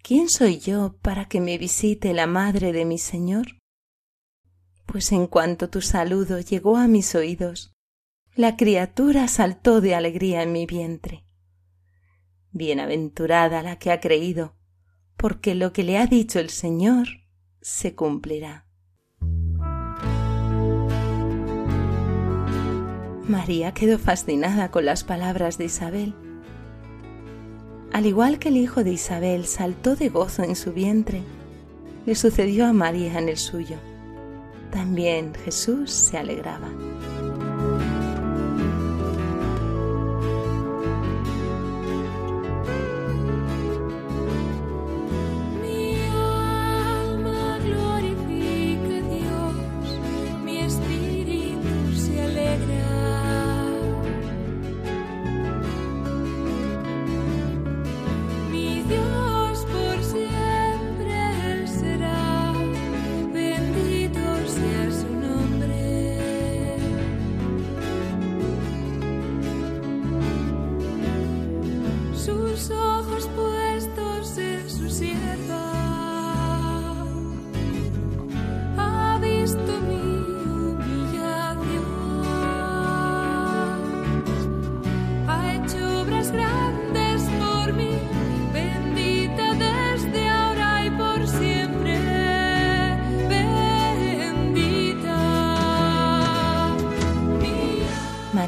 ¿Quién 0.02 0.30
soy 0.30 0.58
yo 0.58 0.96
para 1.02 1.26
que 1.26 1.42
me 1.42 1.58
visite 1.58 2.14
la 2.14 2.26
madre 2.26 2.72
de 2.72 2.86
mi 2.86 2.96
Señor? 2.96 3.57
Pues 4.88 5.12
en 5.12 5.26
cuanto 5.26 5.68
tu 5.68 5.82
saludo 5.82 6.40
llegó 6.40 6.78
a 6.78 6.88
mis 6.88 7.14
oídos, 7.14 7.76
la 8.34 8.56
criatura 8.56 9.28
saltó 9.28 9.82
de 9.82 9.94
alegría 9.94 10.42
en 10.42 10.50
mi 10.50 10.64
vientre. 10.64 11.26
Bienaventurada 12.52 13.62
la 13.62 13.78
que 13.78 13.92
ha 13.92 14.00
creído, 14.00 14.56
porque 15.18 15.54
lo 15.54 15.74
que 15.74 15.84
le 15.84 15.98
ha 15.98 16.06
dicho 16.06 16.40
el 16.40 16.48
Señor 16.48 17.06
se 17.60 17.94
cumplirá. 17.94 18.66
María 23.28 23.74
quedó 23.74 23.98
fascinada 23.98 24.70
con 24.70 24.86
las 24.86 25.04
palabras 25.04 25.58
de 25.58 25.66
Isabel. 25.66 26.14
Al 27.92 28.06
igual 28.06 28.38
que 28.38 28.48
el 28.48 28.56
hijo 28.56 28.84
de 28.84 28.92
Isabel 28.92 29.44
saltó 29.44 29.96
de 29.96 30.08
gozo 30.08 30.44
en 30.44 30.56
su 30.56 30.72
vientre, 30.72 31.20
le 32.06 32.14
sucedió 32.14 32.66
a 32.66 32.72
María 32.72 33.18
en 33.18 33.28
el 33.28 33.36
suyo 33.36 33.76
también 34.70 35.34
Jesús 35.44 35.90
se 35.90 36.18
alegraba. 36.18 36.68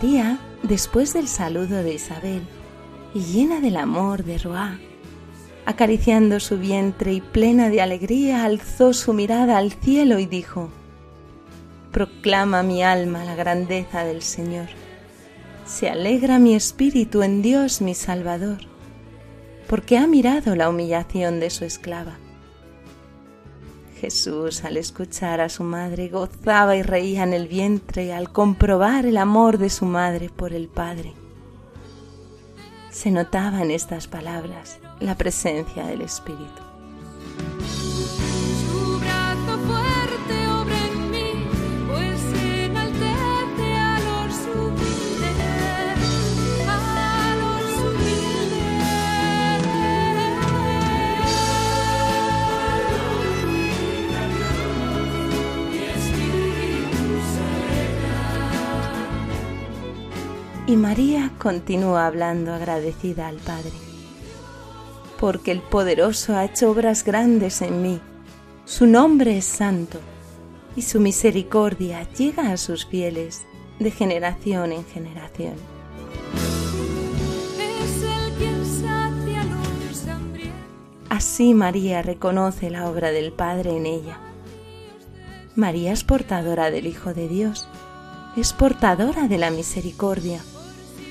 María, 0.03 0.39
después 0.63 1.13
del 1.13 1.29
saludo 1.29 1.83
de 1.83 1.93
Isabel, 1.93 2.41
y 3.13 3.21
llena 3.21 3.61
del 3.61 3.77
amor 3.77 4.25
de 4.25 4.39
Roá, 4.39 4.79
acariciando 5.67 6.41
su 6.41 6.57
vientre 6.57 7.13
y 7.13 7.21
plena 7.21 7.69
de 7.69 7.83
alegría, 7.83 8.47
alzó 8.47 8.95
su 8.95 9.13
mirada 9.13 9.59
al 9.59 9.73
cielo 9.73 10.19
y 10.19 10.25
dijo, 10.25 10.71
Proclama 11.93 12.63
mi 12.63 12.83
alma 12.83 13.27
la 13.27 13.35
grandeza 13.35 14.03
del 14.05 14.23
Señor. 14.23 14.69
Se 15.67 15.91
alegra 15.91 16.39
mi 16.39 16.55
espíritu 16.55 17.23
en 17.23 17.43
Dios 17.43 17.83
mi 17.83 17.95
Salvador, 17.95 18.61
porque 19.69 19.99
ha 19.99 20.07
mirado 20.07 20.57
la 20.57 20.71
humillación 20.71 21.41
de 21.41 21.51
su 21.51 21.67
esclava 21.67 22.17
Jesús, 24.01 24.65
al 24.65 24.79
escuchar 24.79 25.43
a 25.43 25.51
su 25.51 25.63
madre, 25.63 26.09
gozaba 26.09 26.75
y 26.75 26.83
reía 26.83 27.23
en 27.23 27.35
el 27.35 27.49
vientre 27.49 28.15
al 28.15 28.33
comprobar 28.33 29.05
el 29.05 29.19
amor 29.19 29.59
de 29.59 29.69
su 29.69 29.85
madre 29.85 30.31
por 30.31 30.55
el 30.55 30.69
Padre. 30.69 31.13
Se 32.91 33.11
notaba 33.11 33.61
en 33.61 33.71
estas 33.71 34.09
palabras 34.09 34.79
la 35.01 35.17
presencia 35.17 35.85
del 35.87 36.01
Espíritu. 36.01 36.63
Y 60.71 60.77
María 60.77 61.33
continúa 61.37 62.07
hablando 62.07 62.55
agradecida 62.55 63.27
al 63.27 63.39
Padre. 63.39 63.73
Porque 65.19 65.51
el 65.51 65.63
poderoso 65.63 66.37
ha 66.37 66.45
hecho 66.45 66.71
obras 66.71 67.03
grandes 67.03 67.61
en 67.61 67.83
mí. 67.83 68.01
Su 68.67 68.87
nombre 68.87 69.37
es 69.37 69.47
santo 69.47 69.99
y 70.77 70.83
su 70.83 71.01
misericordia 71.01 72.09
llega 72.13 72.53
a 72.53 72.57
sus 72.57 72.87
fieles 72.87 73.43
de 73.81 73.91
generación 73.91 74.71
en 74.71 74.85
generación. 74.85 75.55
Así 81.09 81.53
María 81.53 82.01
reconoce 82.01 82.71
la 82.71 82.89
obra 82.89 83.11
del 83.11 83.33
Padre 83.33 83.77
en 83.77 83.87
ella. 83.87 84.21
María 85.57 85.91
es 85.91 86.05
portadora 86.05 86.71
del 86.71 86.87
Hijo 86.87 87.13
de 87.13 87.27
Dios, 87.27 87.67
es 88.37 88.53
portadora 88.53 89.27
de 89.27 89.37
la 89.37 89.51
misericordia 89.51 90.41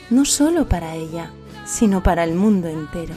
no 0.10 0.26
solo 0.26 0.68
para 0.68 0.96
ella, 0.96 1.32
sino 1.66 2.02
para 2.02 2.24
el 2.24 2.34
mundo 2.34 2.68
entero. 2.68 3.14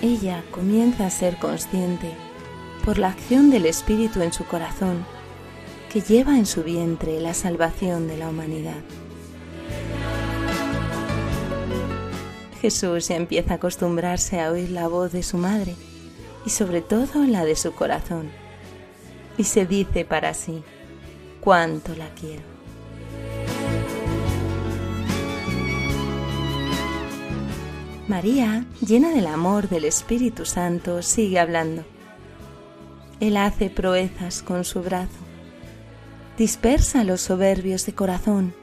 Ella 0.00 0.42
comienza 0.50 1.06
a 1.06 1.10
ser 1.10 1.36
consciente, 1.38 2.14
por 2.84 2.98
la 2.98 3.08
acción 3.08 3.50
del 3.50 3.66
Espíritu 3.66 4.22
en 4.22 4.32
su 4.32 4.44
corazón, 4.44 5.04
que 5.92 6.00
lleva 6.00 6.38
en 6.38 6.46
su 6.46 6.62
vientre 6.62 7.20
la 7.20 7.34
salvación 7.34 8.08
de 8.08 8.16
la 8.16 8.28
humanidad. 8.28 8.78
Jesús 12.60 13.10
empieza 13.10 13.52
a 13.52 13.56
acostumbrarse 13.56 14.40
a 14.40 14.50
oír 14.50 14.70
la 14.70 14.88
voz 14.88 15.12
de 15.12 15.22
su 15.22 15.36
madre 15.36 15.76
y 16.44 16.50
sobre 16.50 16.80
todo 16.80 17.24
la 17.26 17.44
de 17.44 17.56
su 17.56 17.72
corazón. 17.72 18.30
Y 19.36 19.44
se 19.44 19.66
dice 19.66 20.04
para 20.04 20.34
sí, 20.34 20.62
cuánto 21.40 21.94
la 21.94 22.08
quiero. 22.14 22.42
María, 28.08 28.64
llena 28.80 29.10
del 29.10 29.26
amor 29.26 29.68
del 29.68 29.84
Espíritu 29.84 30.46
Santo, 30.46 31.02
sigue 31.02 31.38
hablando. 31.38 31.84
Él 33.20 33.36
hace 33.36 33.68
proezas 33.68 34.42
con 34.42 34.64
su 34.64 34.80
brazo, 34.80 35.18
dispersa 36.38 37.00
a 37.00 37.04
los 37.04 37.20
soberbios 37.20 37.84
de 37.84 37.94
corazón, 37.94 38.54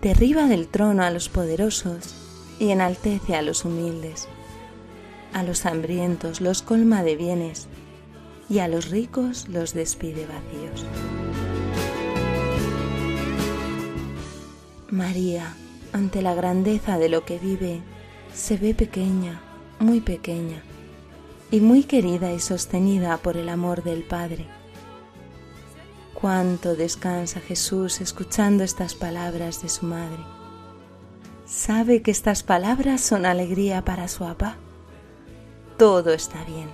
derriba 0.00 0.46
del 0.46 0.66
trono 0.66 1.04
a 1.04 1.10
los 1.10 1.28
poderosos 1.28 2.14
y 2.58 2.70
enaltece 2.70 3.36
a 3.36 3.42
los 3.42 3.64
humildes. 3.64 4.28
A 5.32 5.44
los 5.44 5.64
hambrientos 5.64 6.40
los 6.40 6.62
colma 6.62 7.04
de 7.04 7.16
bienes 7.16 7.68
y 8.48 8.58
a 8.58 8.68
los 8.68 8.90
ricos 8.90 9.48
los 9.48 9.74
despide 9.74 10.26
vacíos. 10.26 10.84
María, 14.92 15.54
ante 15.94 16.20
la 16.20 16.34
grandeza 16.34 16.98
de 16.98 17.08
lo 17.08 17.24
que 17.24 17.38
vive, 17.38 17.80
se 18.34 18.58
ve 18.58 18.74
pequeña, 18.74 19.40
muy 19.78 20.02
pequeña, 20.02 20.62
y 21.50 21.60
muy 21.60 21.84
querida 21.84 22.30
y 22.30 22.40
sostenida 22.40 23.16
por 23.16 23.38
el 23.38 23.48
amor 23.48 23.82
del 23.84 24.02
Padre. 24.02 24.46
Cuánto 26.12 26.76
descansa 26.76 27.40
Jesús 27.40 28.02
escuchando 28.02 28.64
estas 28.64 28.94
palabras 28.94 29.62
de 29.62 29.70
su 29.70 29.86
madre. 29.86 30.22
Sabe 31.46 32.02
que 32.02 32.10
estas 32.10 32.42
palabras 32.42 33.00
son 33.00 33.24
alegría 33.24 33.86
para 33.86 34.08
su 34.08 34.18
papá. 34.18 34.56
Todo 35.78 36.12
está 36.12 36.44
bien. 36.44 36.68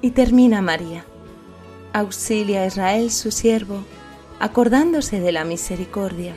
Y 0.00 0.12
termina 0.12 0.62
María. 0.62 1.04
Auxilia 1.92 2.62
a 2.62 2.66
Israel 2.66 3.10
su 3.10 3.32
siervo, 3.32 3.84
acordándose 4.38 5.18
de 5.18 5.32
la 5.32 5.44
misericordia, 5.44 6.36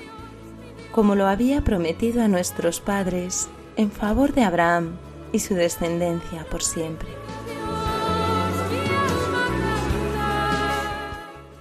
como 0.91 1.13
lo 1.13 1.27
había 1.27 1.63
prometido 1.63 2.23
a 2.23 2.27
nuestros 2.27 2.81
padres, 2.81 3.49
en 3.75 3.91
favor 3.91 4.33
de 4.33 4.43
Abraham 4.43 4.97
y 5.31 5.39
su 5.39 5.53
descendencia 5.53 6.45
por 6.49 6.63
siempre. 6.63 7.09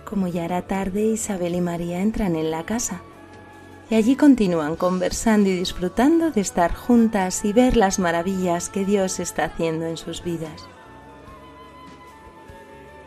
Como 0.06 0.26
ya 0.26 0.46
era 0.46 0.62
tarde, 0.62 1.02
Isabel 1.04 1.54
y 1.54 1.60
María 1.60 2.00
entran 2.00 2.36
en 2.36 2.50
la 2.50 2.64
casa 2.64 3.02
y 3.90 3.94
allí 3.94 4.16
continúan 4.16 4.76
conversando 4.76 5.50
y 5.50 5.56
disfrutando 5.56 6.30
de 6.30 6.40
estar 6.40 6.74
juntas 6.74 7.44
y 7.44 7.52
ver 7.52 7.76
las 7.76 7.98
maravillas 7.98 8.70
que 8.70 8.86
Dios 8.86 9.20
está 9.20 9.44
haciendo 9.44 9.84
en 9.84 9.98
sus 9.98 10.24
vidas. 10.24 10.66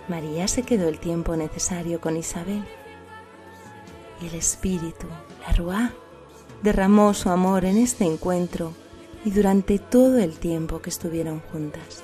María 0.07 0.47
se 0.47 0.63
quedó 0.63 0.87
el 0.87 0.99
tiempo 0.99 1.35
necesario 1.35 1.99
con 1.99 2.15
Isabel 2.17 2.63
y 4.21 4.27
el 4.27 4.35
Espíritu, 4.35 5.07
la 5.45 5.53
Ruá, 5.53 5.93
derramó 6.61 7.13
su 7.13 7.29
amor 7.29 7.65
en 7.65 7.77
este 7.77 8.05
encuentro 8.05 8.73
y 9.23 9.31
durante 9.31 9.79
todo 9.79 10.19
el 10.19 10.37
tiempo 10.37 10.81
que 10.81 10.89
estuvieron 10.89 11.39
juntas. 11.51 12.03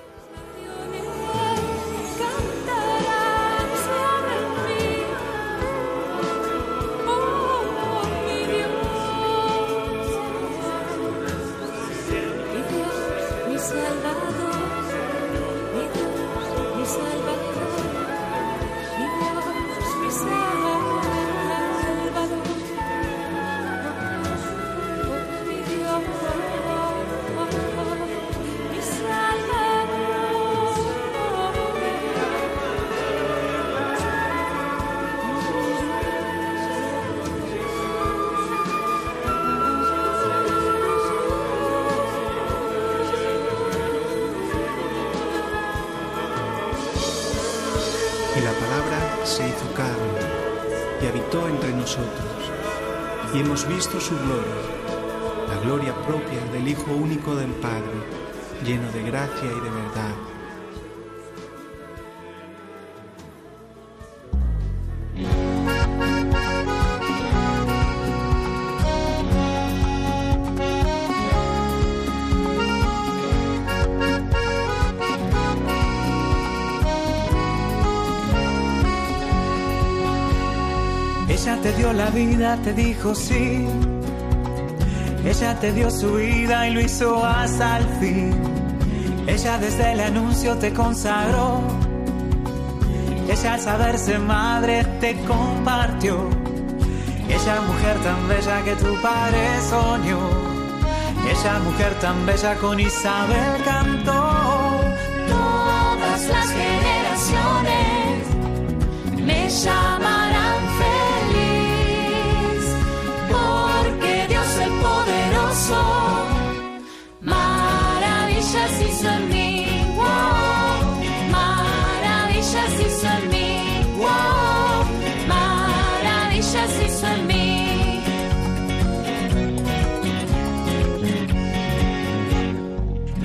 Ella 81.44 81.58
te 81.60 81.74
dio 81.74 81.92
la 81.92 82.12
vida, 82.12 82.56
te 82.58 82.72
dijo 82.72 83.16
sí. 83.16 83.66
Ella 85.26 85.60
te 85.60 85.72
dio 85.74 85.90
su 85.90 86.14
vida 86.14 86.68
y 86.68 86.74
lo 86.76 86.82
hizo 86.82 87.26
hasta 87.26 87.80
el 87.80 87.86
fin. 88.00 88.36
Ella 89.26 89.58
desde 89.58 89.94
el 89.94 90.02
anuncio 90.02 90.56
te 90.60 90.72
consagró. 90.72 91.62
Ella 93.28 93.56
al 93.56 93.60
saberse 93.60 94.20
madre 94.20 94.84
te 95.00 95.16
compartió. 95.24 96.30
Ella 97.28 97.62
mujer 97.62 97.98
tan 98.04 98.28
bella 98.28 98.64
que 98.64 98.76
tu 98.76 99.02
padre 99.02 99.62
soñó. 99.68 100.20
Ella 101.28 101.60
mujer 101.64 101.96
tan 102.02 102.24
bella 102.24 102.54
con 102.58 102.80
Isabel 102.80 103.64
cantó. 103.66 104.30
Todas 105.28 106.24
las 106.28 106.52
generaciones 106.52 108.28
me 109.26 109.50
llamarán 109.50 110.01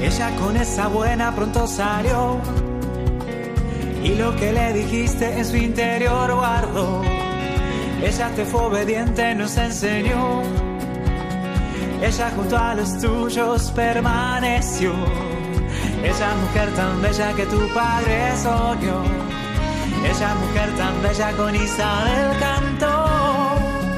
Ella 0.06 0.30
con 0.36 0.56
esa 0.56 0.88
buena 0.88 1.34
pronto 1.34 1.66
salió. 1.66 2.38
Y 4.02 4.14
lo 4.14 4.36
que 4.36 4.52
le 4.52 4.72
dijiste 4.72 5.38
en 5.38 5.44
su 5.44 5.56
interior 5.56 6.32
guardó. 6.32 7.02
Ella 8.02 8.30
te 8.36 8.44
fue 8.44 8.60
obediente, 8.62 9.34
nos 9.34 9.56
enseñó. 9.56 10.42
Ella 12.00 12.30
junto 12.36 12.56
a 12.56 12.74
los 12.74 12.98
tuyos 12.98 13.72
permaneció. 13.72 14.94
Esa 16.02 16.34
mujer 16.36 16.74
tan 16.74 17.02
bella 17.02 17.32
que 17.34 17.46
tu 17.46 17.68
padre 17.74 18.36
soñó. 18.42 19.02
Esa 20.10 20.34
mujer 20.36 20.70
tan 20.76 21.02
bella 21.02 21.32
con 21.32 21.54
Isabel 21.54 22.36
cantó. 22.38 23.04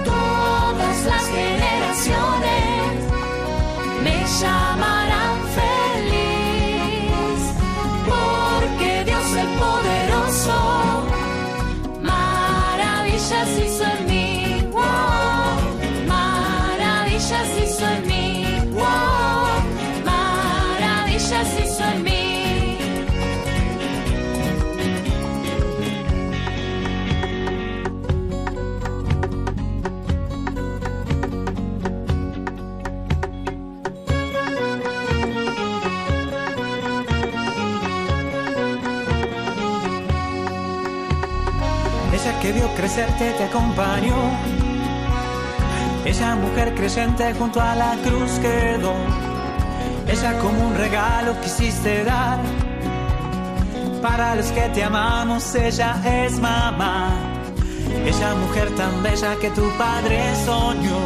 Todas 0.05 1.05
las 1.05 1.25
generaciones 1.29 2.59
me 4.03 4.25
llamarán 4.41 4.98
acompañó. 43.79 44.17
Ella 46.05 46.37
mujer 46.37 46.75
creyente 46.75 47.35
junto 47.35 47.61
a 47.61 47.75
la 47.75 47.97
cruz 48.03 48.31
quedó. 48.41 48.95
Ella 50.07 50.39
como 50.39 50.69
un 50.69 50.75
regalo 50.75 51.41
quisiste 51.41 52.05
dar. 52.05 52.39
Para 54.03 54.35
los 54.37 54.47
que 54.47 54.69
te 54.71 54.85
amamos, 54.85 55.55
ella 55.55 55.97
es 56.05 56.39
mamá. 56.41 57.11
Ella 58.05 58.35
mujer 58.35 58.71
tan 58.75 59.03
bella 59.03 59.37
que 59.41 59.51
tu 59.51 59.69
padre 59.77 60.21
soñó. 60.45 61.01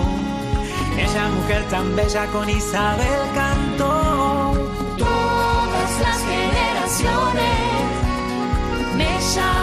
Ella 0.96 1.28
mujer 1.36 1.64
tan 1.68 1.96
bella 1.96 2.26
con 2.26 2.48
Isabel 2.48 3.20
cantó. 3.34 4.52
Todas 4.98 6.00
las 6.00 6.18
generaciones 6.30 7.52
me 8.96 9.20
llamarán 9.34 9.61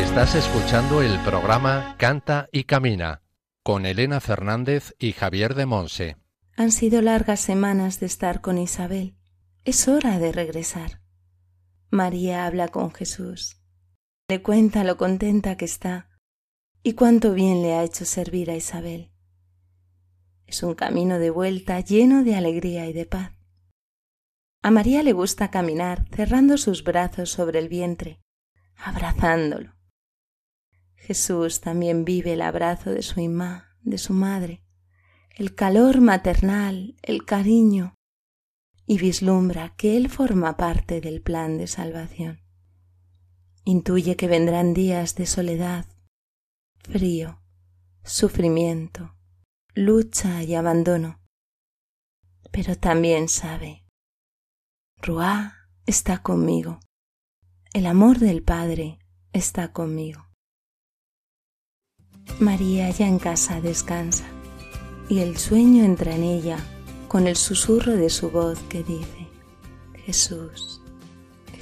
Estás 0.05 0.37
escuchando 0.37 1.03
el 1.03 1.19
programa 1.25 1.97
Canta 1.99 2.49
y 2.53 2.63
Camina 2.63 3.23
con 3.65 3.85
Elena 3.85 4.21
Fernández 4.21 4.95
y 5.01 5.11
Javier 5.11 5.57
de 5.57 5.67
Monse. 5.67 6.17
Han 6.57 6.71
sido 6.71 7.03
largas 7.03 7.41
semanas 7.41 7.99
de 7.99 8.07
estar 8.07 8.43
con 8.43 8.59
Isabel. 8.59 9.17
Es 9.65 9.89
hora 9.89 10.21
de 10.21 10.31
regresar. 10.31 11.01
María 11.91 12.47
habla 12.47 12.69
con 12.69 12.93
Jesús. 12.93 13.62
Le 14.29 14.43
cuenta 14.43 14.85
lo 14.85 14.97
contenta 14.97 15.57
que 15.57 15.65
está 15.65 16.09
y 16.83 16.95
cuánto 16.95 17.33
bien 17.33 17.63
le 17.63 17.75
ha 17.75 17.85
hecho 17.85 18.05
servir 18.05 18.51
a 18.51 18.57
Isabel. 18.57 19.13
Es 20.47 20.63
un 20.63 20.75
camino 20.75 21.19
de 21.19 21.31
vuelta 21.31 21.81
lleno 21.81 22.25
de 22.25 22.35
alegría 22.35 22.87
y 22.87 22.93
de 22.93 23.07
paz. 23.07 23.33
A 24.63 24.71
María 24.71 25.03
le 25.03 25.13
gusta 25.13 25.51
caminar 25.51 26.07
cerrando 26.15 26.57
sus 26.57 26.85
brazos 26.85 27.31
sobre 27.31 27.59
el 27.59 27.69
vientre, 27.69 28.21
abrazándolo. 28.77 29.75
Jesús 30.95 31.61
también 31.61 32.05
vive 32.05 32.35
el 32.35 32.43
abrazo 32.43 32.91
de 32.91 33.03
su 33.03 33.21
imá, 33.21 33.77
de 33.81 33.99
su 33.99 34.13
madre, 34.13 34.63
el 35.35 35.55
calor 35.55 36.01
maternal, 36.01 36.97
el 37.03 37.25
cariño, 37.25 37.97
y 38.87 38.99
vislumbra 38.99 39.75
que 39.77 39.97
Él 39.97 40.09
forma 40.11 40.57
parte 40.57 41.01
del 41.01 41.23
plan 41.23 41.59
de 41.59 41.67
salvación. 41.67 42.42
Intuye 43.65 44.17
que 44.17 44.27
vendrán 44.27 44.75
días 44.75 45.15
de 45.15 45.27
soledad, 45.27 45.87
frío, 46.83 47.41
sufrimiento, 48.03 49.15
lucha 49.75 50.43
y 50.43 50.55
abandono, 50.55 51.21
pero 52.51 52.77
también 52.77 53.29
sabe, 53.29 53.85
Ruá 55.01 55.55
está 55.87 56.23
conmigo, 56.23 56.81
el 57.73 57.87
amor 57.87 58.19
del 58.19 58.43
Padre 58.43 58.99
está 59.33 59.73
conmigo. 59.73 60.27
María 62.41 62.91
ya 62.91 63.07
en 63.07 63.19
casa 63.19 63.61
descansa 63.61 64.25
y 65.09 65.21
el 65.21 65.39
sueño 65.39 65.85
entra 65.85 66.15
en 66.15 66.25
ella 66.25 66.59
con 67.09 67.27
el 67.27 67.37
susurro 67.37 67.97
de 67.97 68.11
su 68.11 68.31
voz 68.31 68.59
que 68.69 68.83
dice, 68.83 69.29
Jesús, 70.05 70.81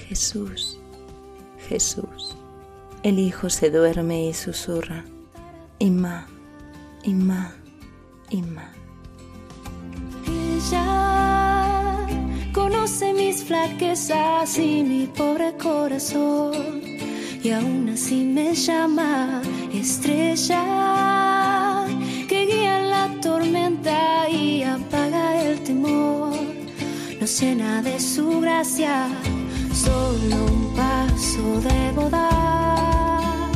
Jesús, 0.09 0.80
Jesús. 1.71 2.37
El 3.05 3.21
hijo 3.21 3.49
se 3.49 3.71
duerme 3.71 4.27
y 4.27 4.35
susurra, 4.35 5.05
Imá, 5.79 6.27
Imá, 7.05 7.55
Imá. 8.31 8.73
Ella 10.27 12.07
conoce 12.53 13.13
mis 13.15 13.45
flaquezas 13.45 14.59
y 14.59 14.83
mi 14.83 15.07
pobre 15.07 15.57
corazón 15.57 16.83
y 17.43 17.51
aún 17.53 17.89
así 17.89 18.25
me 18.25 18.53
llama 18.55 19.41
estrella 19.73 20.65
que 22.29 22.47
guía 22.47 22.81
la 22.81 23.09
tormenta 23.23 24.29
y 24.29 24.65
apaga 24.65 25.41
el 25.45 25.63
temor. 25.63 26.35
Nos 27.21 27.41
llena 27.41 27.81
de 27.81 28.01
su 28.01 28.41
gracia, 28.41 29.07
solo 29.85 30.37
un 30.53 30.75
paso 30.75 31.43
debo 31.61 32.11
dar. 32.11 33.51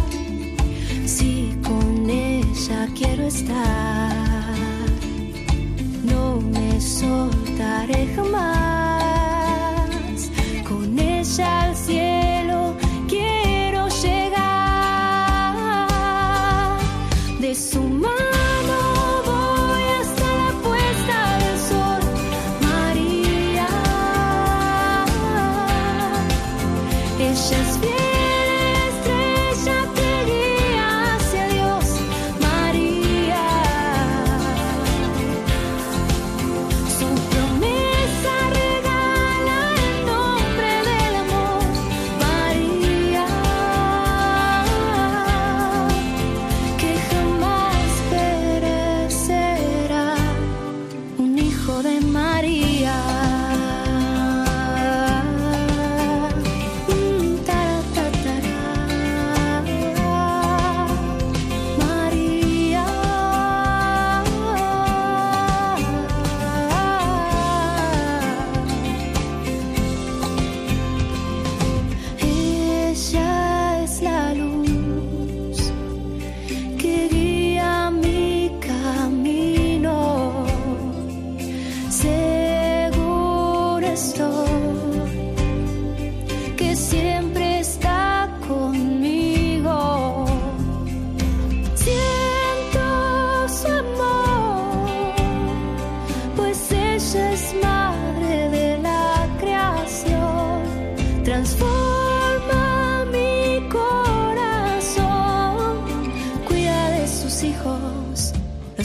Si 1.06 1.54
con 1.62 2.08
ella 2.08 2.88
quiero 2.98 3.24
estar, 3.24 4.54
no 6.04 6.40
me 6.40 6.80
soltaré 6.80 8.06
jamás. 8.14 8.63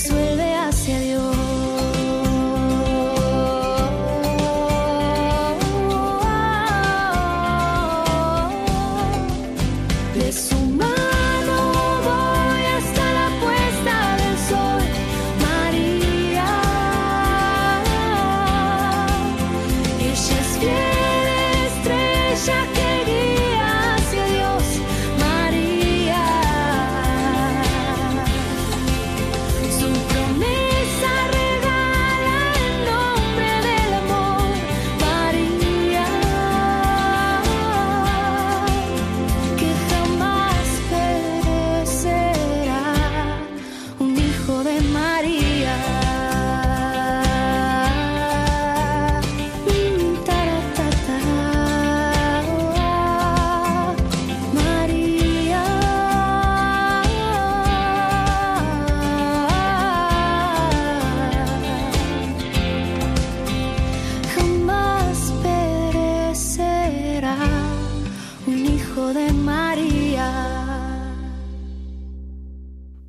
Los 0.08 0.49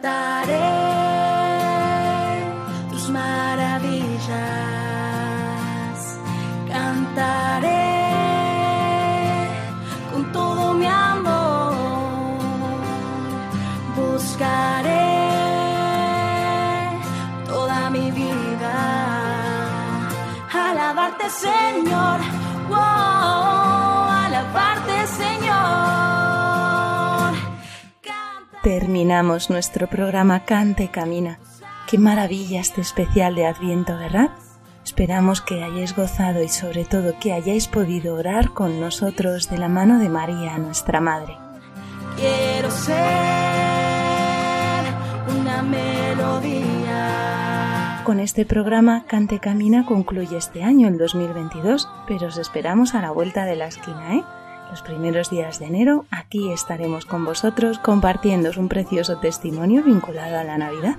Señor. 0.00 0.37
Terminamos 28.68 29.48
nuestro 29.48 29.86
programa 29.86 30.44
Cante 30.44 30.84
y 30.84 30.88
Camina. 30.88 31.38
Qué 31.88 31.96
maravilla 31.96 32.60
este 32.60 32.82
especial 32.82 33.34
de 33.34 33.46
Adviento, 33.46 33.96
¿verdad? 33.96 34.28
Esperamos 34.84 35.40
que 35.40 35.64
hayáis 35.64 35.96
gozado 35.96 36.42
y 36.42 36.50
sobre 36.50 36.84
todo 36.84 37.18
que 37.18 37.32
hayáis 37.32 37.66
podido 37.66 38.14
orar 38.14 38.50
con 38.50 38.78
nosotros 38.78 39.48
de 39.48 39.56
la 39.56 39.70
mano 39.70 39.98
de 39.98 40.10
María, 40.10 40.58
nuestra 40.58 41.00
Madre. 41.00 41.38
Quiero 42.16 42.70
ser 42.70 42.94
una 45.40 45.62
melodía 45.62 46.68
con 48.08 48.20
este 48.20 48.46
programa 48.46 49.04
Cante 49.06 49.38
Camina 49.38 49.84
concluye 49.84 50.38
este 50.38 50.62
año, 50.62 50.88
el 50.88 50.96
2022, 50.96 51.88
pero 52.06 52.28
os 52.28 52.38
esperamos 52.38 52.94
a 52.94 53.02
la 53.02 53.10
vuelta 53.10 53.44
de 53.44 53.54
la 53.54 53.66
esquina, 53.66 54.14
¿eh? 54.14 54.24
Los 54.70 54.82
primeros 54.82 55.30
días 55.30 55.58
de 55.58 55.66
enero 55.66 56.04
aquí 56.10 56.52
estaremos 56.52 57.06
con 57.06 57.24
vosotros 57.24 57.78
compartiendo 57.78 58.50
un 58.58 58.68
precioso 58.68 59.18
testimonio 59.18 59.82
vinculado 59.82 60.38
a 60.38 60.44
la 60.44 60.58
Navidad. 60.58 60.96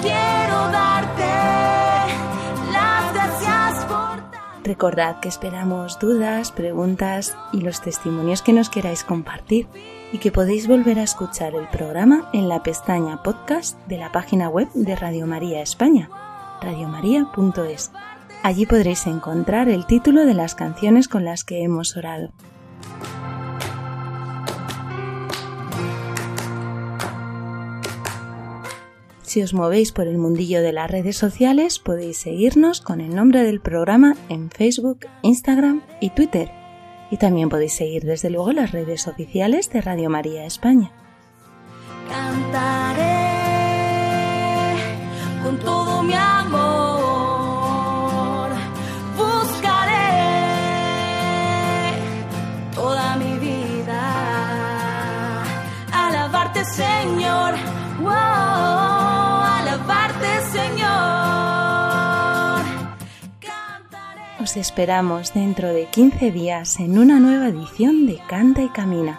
Quiero 0.00 0.56
darte 0.70 1.24
las 2.72 3.14
gracias 3.14 3.84
por... 3.84 4.64
Recordad 4.64 5.20
que 5.20 5.28
esperamos 5.28 5.98
dudas, 5.98 6.50
preguntas 6.52 7.36
y 7.52 7.60
los 7.60 7.80
testimonios 7.82 8.40
que 8.40 8.52
nos 8.52 8.70
queráis 8.70 9.04
compartir 9.04 9.68
y 10.12 10.18
que 10.18 10.32
podéis 10.32 10.68
volver 10.68 10.98
a 10.98 11.02
escuchar 11.02 11.54
el 11.54 11.68
programa 11.68 12.30
en 12.32 12.48
la 12.48 12.62
pestaña 12.62 13.22
podcast 13.22 13.78
de 13.86 13.98
la 13.98 14.12
página 14.12 14.48
web 14.48 14.68
de 14.74 14.94
Radio 14.94 15.26
María 15.26 15.62
España, 15.62 16.08
radiomaria.es. 16.60 17.90
Allí 18.42 18.66
podréis 18.66 19.06
encontrar 19.06 19.68
el 19.68 19.86
título 19.86 20.26
de 20.26 20.34
las 20.34 20.54
canciones 20.54 21.06
con 21.06 21.24
las 21.24 21.44
que 21.44 21.62
hemos 21.62 21.96
orado. 21.96 22.32
Si 29.22 29.42
os 29.42 29.54
movéis 29.54 29.92
por 29.92 30.08
el 30.08 30.18
mundillo 30.18 30.60
de 30.60 30.72
las 30.72 30.90
redes 30.90 31.16
sociales, 31.16 31.78
podéis 31.78 32.18
seguirnos 32.18 32.80
con 32.80 33.00
el 33.00 33.14
nombre 33.14 33.44
del 33.44 33.60
programa 33.60 34.14
en 34.28 34.50
Facebook, 34.50 35.06
Instagram 35.22 35.82
y 36.00 36.10
Twitter 36.10 36.50
y 37.10 37.18
también 37.18 37.48
podéis 37.48 37.74
seguir 37.74 38.04
desde 38.04 38.30
luego 38.30 38.52
las 38.52 38.72
redes 38.72 39.06
oficiales 39.06 39.70
de 39.70 39.82
Radio 39.82 40.10
María 40.10 40.46
España. 40.46 41.01
Os 64.52 64.58
esperamos 64.58 65.32
dentro 65.32 65.72
de 65.72 65.86
15 65.86 66.30
días 66.30 66.78
en 66.78 66.98
una 66.98 67.18
nueva 67.18 67.48
edición 67.48 68.04
de 68.04 68.18
Canta 68.28 68.60
y 68.60 68.68
Camina. 68.68 69.18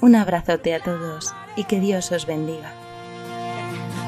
Un 0.00 0.16
abrazote 0.16 0.74
a 0.74 0.82
todos 0.82 1.32
y 1.54 1.62
que 1.62 1.78
Dios 1.78 2.10
os 2.10 2.26
bendiga. 2.26 2.72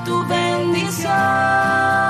Tu 0.04 0.26
bendición 0.26 2.09